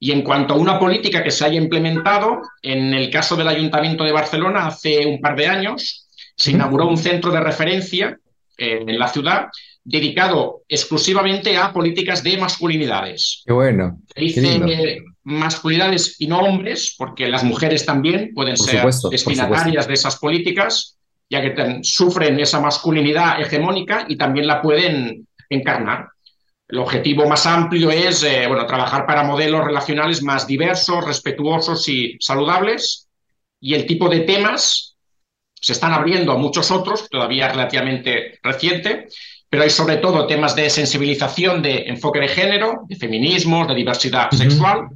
Y 0.00 0.12
en 0.12 0.22
cuanto 0.22 0.54
a 0.54 0.56
una 0.56 0.78
política 0.78 1.22
que 1.22 1.30
se 1.30 1.44
haya 1.44 1.58
implementado, 1.58 2.40
en 2.62 2.94
el 2.94 3.10
caso 3.10 3.36
del 3.36 3.48
Ayuntamiento 3.48 4.04
de 4.04 4.12
Barcelona, 4.12 4.66
hace 4.66 5.04
un 5.04 5.20
par 5.20 5.36
de 5.36 5.48
años, 5.48 6.08
se 6.36 6.52
inauguró 6.52 6.86
un 6.86 6.96
centro 6.96 7.32
de 7.32 7.40
referencia 7.40 8.16
eh, 8.56 8.84
en 8.86 8.98
la 8.98 9.08
ciudad 9.08 9.48
dedicado 9.88 10.64
exclusivamente 10.68 11.56
a 11.56 11.72
políticas 11.72 12.22
de 12.22 12.36
masculinidades. 12.36 13.42
Qué 13.46 13.52
bueno. 13.54 13.98
Dice 14.14 15.00
masculinidades 15.24 16.16
y 16.20 16.26
no 16.26 16.40
hombres, 16.40 16.94
porque 16.96 17.26
las 17.28 17.42
mujeres 17.42 17.86
también 17.86 18.32
pueden 18.34 18.56
ser 18.56 18.84
destinatarias 19.10 19.86
de 19.88 19.94
esas 19.94 20.16
políticas, 20.16 20.98
ya 21.30 21.40
que 21.40 21.80
sufren 21.82 22.38
esa 22.38 22.60
masculinidad 22.60 23.40
hegemónica 23.40 24.04
y 24.08 24.16
también 24.16 24.46
la 24.46 24.60
pueden 24.60 25.26
encarnar. 25.48 26.08
El 26.68 26.78
objetivo 26.78 27.26
más 27.26 27.46
amplio 27.46 27.90
es 27.90 28.22
eh, 28.22 28.44
bueno, 28.46 28.66
trabajar 28.66 29.06
para 29.06 29.22
modelos 29.22 29.64
relacionales 29.64 30.22
más 30.22 30.46
diversos, 30.46 31.02
respetuosos 31.02 31.88
y 31.88 32.18
saludables. 32.20 33.08
Y 33.58 33.72
el 33.74 33.86
tipo 33.86 34.08
de 34.10 34.20
temas 34.20 34.96
se 35.54 35.72
están 35.72 35.92
abriendo 35.92 36.32
a 36.32 36.36
muchos 36.36 36.70
otros, 36.70 37.08
todavía 37.08 37.48
relativamente 37.48 38.38
reciente, 38.42 39.08
pero 39.50 39.62
hay 39.62 39.70
sobre 39.70 39.96
todo 39.96 40.26
temas 40.26 40.54
de 40.54 40.68
sensibilización 40.68 41.62
de 41.62 41.84
enfoque 41.86 42.20
de 42.20 42.28
género, 42.28 42.82
de 42.88 42.96
feminismo, 42.96 43.66
de 43.66 43.74
diversidad 43.74 44.30
sexual. 44.30 44.88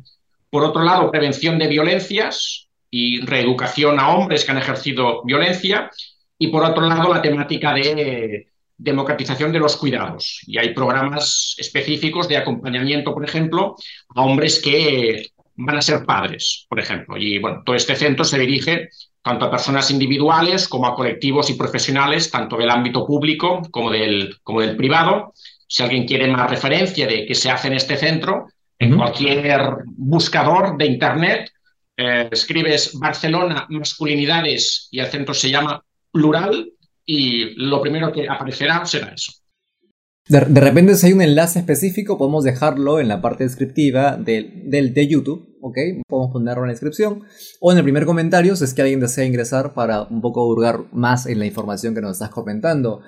Por 0.51 0.65
otro 0.65 0.83
lado, 0.83 1.11
prevención 1.11 1.59
de 1.59 1.69
violencias 1.69 2.69
y 2.91 3.21
reeducación 3.23 3.99
a 3.99 4.11
hombres 4.11 4.45
que 4.45 4.51
han 4.51 4.59
ejercido 4.59 5.23
violencia. 5.25 5.91
Y 6.39 6.49
por 6.49 6.65
otro 6.65 6.87
lado, 6.87 7.13
la 7.15 7.23
temática 7.23 7.73
de 7.73 8.49
democratización 8.77 9.53
de 9.53 9.61
los 9.61 9.77
cuidados. 9.77 10.41
Y 10.47 10.59
hay 10.59 10.75
programas 10.75 11.55
específicos 11.57 12.29
de 12.29 12.37
acompañamiento, 12.37 13.15
por 13.15 13.25
ejemplo, 13.25 13.77
a 14.15 14.23
hombres 14.23 14.61
que 14.61 15.29
van 15.55 15.77
a 15.77 15.83
ser 15.83 16.05
padres, 16.05 16.67
por 16.69 16.81
ejemplo. 16.81 17.17
Y 17.17 17.39
bueno, 17.39 17.63
todo 17.65 17.77
este 17.77 17.97
centro 17.97 18.25
se 18.25 18.39
dirige 18.39 18.91
tanto 19.23 19.45
a 19.45 19.51
personas 19.51 19.91
individuales 19.91 20.69
como 20.69 20.87
a 20.87 20.95
colectivos 20.95 21.49
y 21.49 21.55
profesionales, 21.55 22.31
tanto 22.31 22.57
del 22.57 22.71
ámbito 22.71 23.07
público 23.07 23.63
como 23.71 23.91
del, 23.91 24.37
como 24.43 24.61
del 24.61 24.77
privado. 24.77 25.33
Si 25.67 25.83
alguien 25.83 26.07
quiere 26.07 26.29
más 26.29 26.51
referencia 26.51 27.07
de 27.07 27.25
qué 27.25 27.35
se 27.35 27.51
hace 27.51 27.69
en 27.69 27.75
este 27.75 27.97
centro, 27.97 28.49
en 28.79 28.97
cualquier 28.97 29.77
buscador 29.87 30.77
de 30.77 30.87
Internet, 30.87 31.51
eh, 31.97 32.29
escribes 32.33 32.99
Barcelona 32.99 33.67
masculinidades 33.69 34.89
y 34.91 34.99
el 34.99 35.07
centro 35.07 35.35
se 35.35 35.51
llama 35.51 35.83
Plural 36.11 36.69
y 37.07 37.55
lo 37.65 37.81
primero 37.81 38.13
que 38.13 38.29
aparecerá 38.29 38.85
será 38.85 39.13
eso. 39.15 39.33
De, 40.29 40.41
repente 40.41 40.95
si 40.95 41.07
hay 41.07 41.13
un 41.13 41.23
enlace 41.23 41.59
específico 41.59 42.17
podemos 42.17 42.45
dejarlo 42.45 43.01
en 43.01 43.09
la 43.09 43.21
parte 43.21 43.43
descriptiva 43.43 44.17
del, 44.17 44.71
de 44.71 45.09
YouTube, 45.09 45.57
¿ok? 45.61 45.77
Podemos 46.07 46.33
ponerlo 46.33 46.63
en 46.63 46.69
la 46.69 46.75
descripción 46.75 47.23
o 47.61 47.73
en 47.73 47.79
el 47.79 47.85
primer 47.85 48.07
comentario 48.07 48.55
si 48.55 48.65
es 48.65 48.73
que 48.73 48.83
alguien 48.83 49.01
desea 49.01 49.25
ingresar 49.25 49.75
para 49.75 50.03
un 50.03 50.21
poco 50.21 50.47
hurgar 50.47 50.85
más 50.93 51.27
en 51.27 51.41
la 51.41 51.47
información 51.47 51.95
que 51.95 52.01
nos 52.01 52.13
estás 52.13 52.31
comentando. 52.31 53.01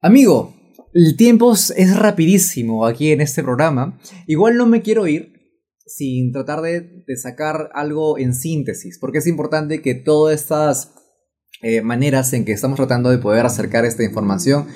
Amigo, 0.00 0.54
el 0.92 1.16
tiempo 1.16 1.52
es 1.52 1.96
rapidísimo 1.96 2.86
aquí 2.86 3.10
en 3.10 3.20
este 3.20 3.42
programa. 3.42 3.98
Igual 4.28 4.56
no 4.56 4.66
me 4.66 4.80
quiero 4.80 5.08
ir 5.08 5.32
sin 5.86 6.32
tratar 6.32 6.62
de, 6.62 7.04
sacar 7.16 7.70
algo 7.74 8.16
en 8.16 8.32
síntesis, 8.34 8.98
porque 8.98 9.18
es 9.18 9.26
importante 9.26 9.82
que 9.82 9.94
todas 9.94 10.40
estas 10.40 10.92
eh, 11.62 11.82
maneras 11.82 12.32
en 12.32 12.44
que 12.44 12.52
estamos 12.52 12.76
tratando 12.76 13.10
de 13.10 13.18
poder 13.18 13.44
acercar 13.44 13.84
esta 13.84 14.04
información 14.04 14.66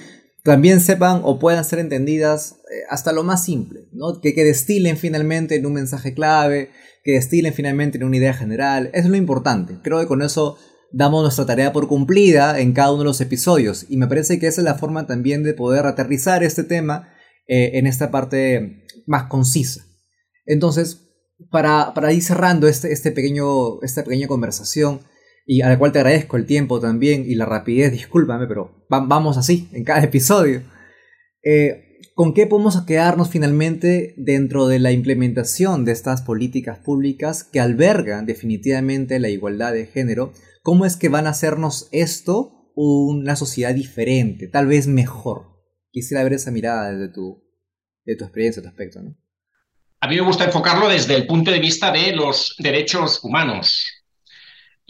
también 0.45 0.81
sepan 0.81 1.21
o 1.25 1.39
puedan 1.39 1.65
ser 1.65 1.79
entendidas 1.79 2.57
eh, 2.71 2.83
hasta 2.91 3.13
lo 3.13 3.25
más 3.25 3.45
simple, 3.45 3.89
¿no? 3.93 4.21
que, 4.21 4.35
que 4.35 4.45
destilen 4.45 4.97
finalmente 4.97 5.57
en 5.57 5.67
un 5.67 5.75
mensaje 5.75 6.15
clave, 6.15 6.71
que 7.05 7.13
destilen 7.13 7.53
finalmente 7.53 7.99
en 7.99 8.05
una 8.05 8.17
idea 8.17 8.35
general, 8.35 8.91
es 8.93 9.07
lo 9.07 9.17
importante. 9.17 9.79
Creo 9.83 10.01
que 10.01 10.07
con 10.07 10.23
eso 10.23 10.57
damos 10.91 11.23
nuestra 11.23 11.47
tarea 11.47 11.73
por 11.73 11.89
cumplida 11.89 12.61
en 12.61 12.73
cada 12.73 12.93
uno 12.93 13.01
de 13.01 13.09
los 13.09 13.21
episodios 13.21 13.87
y 13.89 13.97
me 13.97 14.07
parece 14.07 14.39
que 14.39 14.47
esa 14.47 14.61
es 14.61 14.65
la 14.65 14.77
forma 14.77 15.07
también 15.07 15.43
de 15.43 15.55
poder 15.55 15.87
aterrizar 15.87 16.43
este 16.43 16.65
tema 16.65 17.13
eh, 17.47 17.73
en 17.75 17.87
esta 17.87 18.11
parte 18.11 18.85
más 19.07 19.25
concisa. 19.25 19.85
Entonces, 20.47 21.09
para, 21.51 21.93
para 21.95 22.13
ir 22.13 22.23
cerrando 22.23 22.69
este, 22.69 22.93
este 22.93 23.13
pequeño, 23.13 23.81
esta 23.83 24.05
pequeña 24.05 24.29
conversación, 24.29 25.01
y 25.51 25.63
a 25.63 25.71
la 25.71 25.79
cual 25.79 25.93
te 25.93 25.99
agradezco 25.99 26.37
el 26.37 26.45
tiempo 26.45 26.79
también 26.79 27.25
y 27.27 27.35
la 27.35 27.47
rapidez, 27.47 27.91
discúlpame, 27.91 28.47
pero 28.47 28.85
vamos 28.91 29.39
así 29.39 29.67
en 29.73 29.83
cada 29.83 30.01
episodio. 30.05 30.63
Eh, 31.43 32.01
¿Con 32.15 32.35
qué 32.35 32.47
podemos 32.47 32.79
quedarnos 32.83 33.31
finalmente 33.31 34.13
dentro 34.19 34.69
de 34.69 34.79
la 34.79 34.93
implementación 34.93 35.87
de 35.87 35.93
estas 35.93 36.21
políticas 36.21 36.81
públicas 36.81 37.45
que 37.45 37.61
albergan 37.61 38.27
definitivamente 38.27 39.19
la 39.21 39.31
igualdad 39.31 39.73
de 39.73 39.87
género? 39.87 40.35
¿Cómo 40.63 40.85
es 40.85 40.97
que 40.97 41.09
van 41.09 41.27
a 41.27 41.31
hacernos 41.31 41.89
esto 41.93 42.71
una 42.75 43.35
sociedad 43.35 43.75
diferente, 43.75 44.49
tal 44.49 44.67
vez 44.67 44.87
mejor? 44.87 45.47
Quisiera 45.91 46.25
ver 46.25 46.35
esa 46.35 46.51
mirada 46.51 46.93
desde 46.93 47.11
tu, 47.11 47.43
de 48.05 48.17
tu 48.17 48.25
experiencia, 48.25 48.63
tu 48.63 48.69
aspecto. 48.69 49.01
¿no? 49.01 49.17
A 50.01 50.09
mí 50.09 50.17
me 50.17 50.27
gusta 50.27 50.45
enfocarlo 50.45 50.91
desde 50.91 51.15
el 51.15 51.27
punto 51.27 51.51
de 51.51 51.59
vista 51.59 51.91
de 51.91 52.13
los 52.13 52.55
derechos 52.59 53.25
humanos 53.25 53.98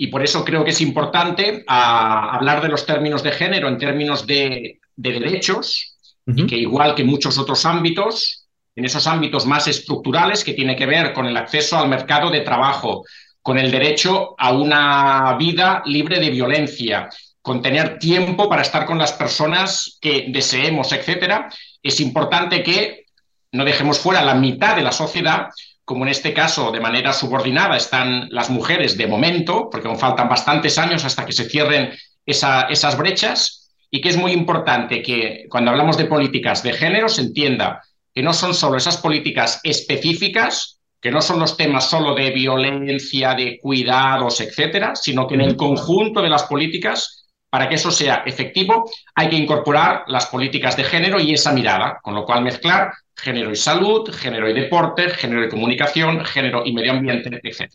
y 0.01 0.07
por 0.07 0.23
eso 0.23 0.45
creo 0.45 0.65
que 0.65 0.71
es 0.71 0.81
importante 0.81 1.65
ah, 1.67 2.37
hablar 2.37 2.63
de 2.63 2.69
los 2.69 2.87
términos 2.87 3.25
de 3.25 3.33
género 3.33 3.69
en 3.69 3.79
términos 3.79 4.27
de, 4.27 4.79
derechos, 4.95 5.97
y 6.25 6.47
que 6.47 6.57
igual 6.57 6.95
que 6.95 7.05
muchos 7.05 7.37
otros 7.39 7.65
ámbitos, 7.65 8.47
en 8.77 8.85
esos 8.85 9.07
ámbitos 9.07 9.45
más 9.45 9.67
estructurales 9.67 10.45
que 10.45 10.55
tiene 10.55 10.77
que 10.77 10.87
ver 10.87 11.13
con 11.13 11.27
el 11.27 11.37
acceso 11.37 11.77
al 11.77 11.89
mercado 11.89 12.31
de 12.31 12.43
trabajo, 12.43 13.05
con 13.43 13.59
el 13.59 13.71
derecho 13.71 14.35
a 14.39 14.53
una 14.53 15.37
vida 15.39 15.83
libre 15.87 16.21
de 16.21 16.31
violencia, 16.31 17.09
con 17.43 17.61
tener 17.61 17.99
tiempo 17.99 18.49
para 18.49 18.63
estar 18.63 18.87
con 18.87 18.99
las 18.99 19.13
personas 19.13 19.99
que 20.01 20.27
deseemos, 20.29 20.93
etcétera, 20.93 21.49
es 21.83 21.99
importante 21.99 22.63
que 22.63 23.07
no 23.53 23.65
dejemos 23.65 23.99
fuera 23.99 24.25
la 24.25 24.35
mitad 24.35 24.77
de 24.77 24.83
la 24.83 24.93
sociedad 24.93 25.49
como 25.89 26.05
en 26.05 26.11
este 26.11 26.35
caso 26.35 26.71
de 26.71 26.81
manera 26.81 27.15
subordinada 27.15 27.75
están 27.75 28.29
las 28.31 28.51
mujeres 28.51 28.99
de 28.99 29.07
momento, 29.07 29.71
porque 29.71 29.89
aún 29.89 29.99
faltan 29.99 30.29
bastantes 30.29 30.77
años 30.77 31.03
hasta 31.07 31.25
que 31.25 31.33
se 31.33 31.49
cierren 31.49 31.95
esas 32.27 32.99
brechas, 32.99 33.73
y 33.91 34.03
que 34.03 34.11
es 34.11 34.19
muy 34.19 34.33
importante 34.33 35.01
que 35.01 35.47
cuando 35.49 35.71
hablamos 35.71 35.97
de 35.97 36.05
políticas 36.05 36.63
de 36.63 36.75
género 36.75 37.09
se 37.09 37.23
entienda 37.23 37.83
que 38.15 38.23
no 38.23 38.35
son 38.35 38.53
solo 38.53 38.77
esas 38.77 38.99
políticas 38.99 39.61
específicas, 39.63 40.79
que 41.01 41.11
no 41.11 41.23
son 41.23 41.41
los 41.41 41.57
temas 41.57 41.89
solo 41.89 42.15
de 42.15 42.33
violencia, 42.33 43.33
de 43.33 43.59
cuidados, 43.59 44.43
etcétera, 44.43 44.95
sino 44.95 45.27
que 45.27 45.37
en 45.37 45.41
el 45.41 45.57
conjunto 45.57 46.21
de 46.21 46.29
las 46.29 46.43
políticas, 46.43 47.31
para 47.49 47.67
que 47.67 47.77
eso 47.77 47.91
sea 47.91 48.25
efectivo, 48.27 48.91
hay 49.15 49.31
que 49.31 49.37
incorporar 49.37 50.05
las 50.09 50.27
políticas 50.27 50.77
de 50.77 50.85
género 50.85 51.19
y 51.19 51.33
esa 51.33 51.55
mirada, 51.55 51.99
con 52.03 52.15
lo 52.15 52.27
cual 52.27 52.43
mezclar 52.43 52.93
género 53.23 53.51
y 53.51 53.57
salud, 53.57 54.11
género 54.13 54.49
y 54.49 54.55
deporte, 54.55 55.11
género 55.11 55.45
y 55.45 55.49
comunicación, 55.49 56.25
género 56.25 56.65
y 56.65 56.73
medio 56.73 56.93
ambiente, 56.93 57.41
etc. 57.43 57.71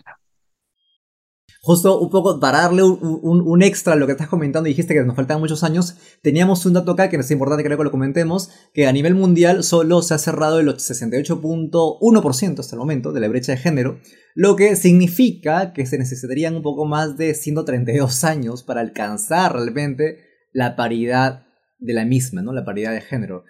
Justo 1.65 1.97
un 1.97 2.09
poco 2.09 2.41
para 2.41 2.63
darle 2.63 2.83
un, 2.83 3.63
extra 3.63 3.93
a 3.93 3.95
lo 3.95 4.05
que 4.05 4.11
estás 4.11 4.27
comentando, 4.27 4.67
dijiste 4.67 4.93
que 4.93 5.01
nos 5.03 5.15
faltan 5.15 5.39
muchos 5.39 5.63
años, 5.63 5.95
teníamos 6.21 6.65
un 6.65 6.73
dato 6.73 6.91
acá 6.91 7.09
que 7.09 7.15
es 7.15 7.31
importante 7.31 7.63
que 7.63 7.69
lo 7.69 7.89
comentemos, 7.89 8.49
que 8.73 8.85
a 8.85 8.91
nivel 8.91 9.15
mundial 9.15 9.63
solo 9.63 10.01
se 10.01 10.13
ha 10.13 10.17
cerrado 10.17 10.59
el 10.59 10.67
68.1% 10.67 12.59
hasta 12.59 12.75
el 12.75 12.79
momento 12.79 13.13
de 13.13 13.21
la 13.21 13.29
brecha 13.29 13.53
de 13.53 13.59
género, 13.59 13.97
lo 14.35 14.57
que 14.57 14.75
significa 14.75 15.71
que 15.71 15.85
se 15.85 15.97
necesitarían 15.97 16.57
un 16.57 16.63
poco 16.63 16.85
más 16.85 17.15
de 17.15 17.33
132 17.33 18.25
años 18.25 18.63
para 18.63 18.81
alcanzar 18.81 19.53
realmente 19.53 20.17
la 20.51 20.75
paridad 20.75 21.45
de 21.79 21.93
la 21.93 22.03
misma, 22.03 22.41
¿no? 22.41 22.51
La 22.51 22.65
paridad 22.65 22.91
de 22.91 22.99
género. 22.99 23.45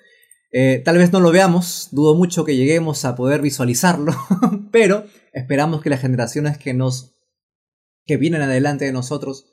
Eh, 0.56 0.84
tal 0.86 1.00
vez 1.00 1.12
no 1.12 1.20
lo 1.20 1.32
veamos, 1.32 1.90
dudo 1.92 2.14
mucho 2.14 2.46
que 2.46 2.56
lleguemos 2.56 3.06
a 3.06 3.16
poder 3.16 3.42
visualizarlo, 3.42 4.14
pero 4.72 5.06
esperamos 5.34 5.82
que 5.82 5.90
las 5.90 6.00
generaciones 6.00 6.60
que 6.60 6.76
nos 6.76 7.16
que 8.06 8.18
vienen 8.18 8.44
adelante 8.44 8.86
de 8.86 8.92
nosotros 8.92 9.48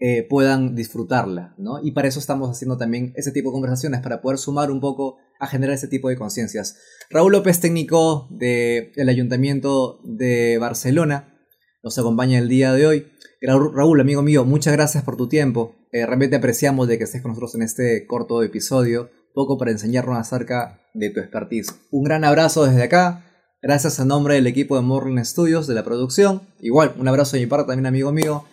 eh, 0.00 0.26
puedan 0.28 0.74
disfrutarla, 0.74 1.54
¿no? 1.56 1.78
Y 1.84 1.92
para 1.92 2.08
eso 2.08 2.18
estamos 2.18 2.50
haciendo 2.50 2.76
también 2.76 3.12
ese 3.14 3.30
tipo 3.30 3.50
de 3.50 3.52
conversaciones, 3.52 4.00
para 4.00 4.22
poder 4.22 4.38
sumar 4.38 4.72
un 4.72 4.80
poco 4.80 5.18
a 5.38 5.46
generar 5.46 5.74
ese 5.74 5.86
tipo 5.86 6.08
de 6.08 6.16
conciencias. 6.16 6.78
Raúl 7.10 7.30
López, 7.32 7.60
técnico 7.60 8.26
del 8.30 9.08
Ayuntamiento 9.08 10.00
de 10.02 10.58
Barcelona, 10.58 11.38
nos 11.84 11.96
acompaña 11.98 12.38
el 12.38 12.48
día 12.48 12.72
de 12.72 12.86
hoy. 12.86 13.06
Raúl, 13.40 14.00
amigo 14.00 14.22
mío, 14.22 14.44
muchas 14.44 14.72
gracias 14.72 15.04
por 15.04 15.16
tu 15.16 15.28
tiempo. 15.28 15.76
Eh, 15.92 16.04
realmente 16.06 16.36
apreciamos 16.36 16.88
de 16.88 16.98
que 16.98 17.04
estés 17.04 17.22
con 17.22 17.30
nosotros 17.30 17.54
en 17.54 17.62
este 17.62 18.06
corto 18.06 18.42
episodio 18.42 19.10
poco 19.34 19.58
para 19.58 19.70
enseñarnos 19.70 20.18
acerca 20.18 20.80
de 20.94 21.10
tu 21.10 21.20
expertise. 21.20 21.74
Un 21.90 22.04
gran 22.04 22.24
abrazo 22.24 22.64
desde 22.64 22.82
acá. 22.82 23.24
Gracias 23.62 24.00
a 24.00 24.04
nombre 24.04 24.34
del 24.34 24.46
equipo 24.46 24.76
de 24.76 24.82
Morlin 24.82 25.24
Studios 25.24 25.66
de 25.66 25.74
la 25.74 25.84
producción. 25.84 26.42
Igual, 26.60 26.94
un 26.98 27.08
abrazo 27.08 27.36
de 27.36 27.42
mi 27.42 27.46
parte 27.46 27.66
también, 27.68 27.86
amigo 27.86 28.12
mío, 28.12 28.44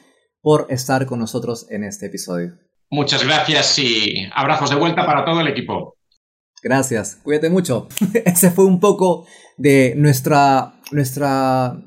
por 0.41 0.67
estar 0.69 1.05
con 1.05 1.19
nosotros 1.19 1.67
en 1.69 1.83
este 1.83 2.07
episodio. 2.07 2.57
Muchas 2.89 3.23
gracias 3.25 3.79
y 3.79 4.27
abrazos 4.33 4.69
de 4.69 4.75
vuelta 4.75 5.05
para 5.05 5.25
todo 5.25 5.41
el 5.41 5.47
equipo. 5.47 5.95
Gracias, 6.63 7.17
cuídate 7.23 7.49
mucho. 7.49 7.87
Ese 8.25 8.51
fue 8.51 8.65
un 8.65 8.79
poco 8.79 9.25
de 9.57 9.93
nuestra, 9.95 10.73
nuestra 10.91 11.77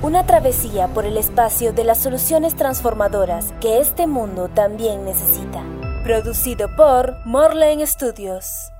Una 0.00 0.24
travesía 0.24 0.86
por 0.88 1.04
el 1.04 1.18
espacio 1.18 1.72
de 1.72 1.84
las 1.84 1.98
soluciones 1.98 2.54
transformadoras 2.54 3.52
que 3.60 3.80
este 3.80 4.06
mundo 4.06 4.48
también 4.48 5.04
necesita. 5.04 5.62
Producido 6.04 6.68
por 6.76 7.16
Morland 7.26 7.84
Studios. 7.84 8.70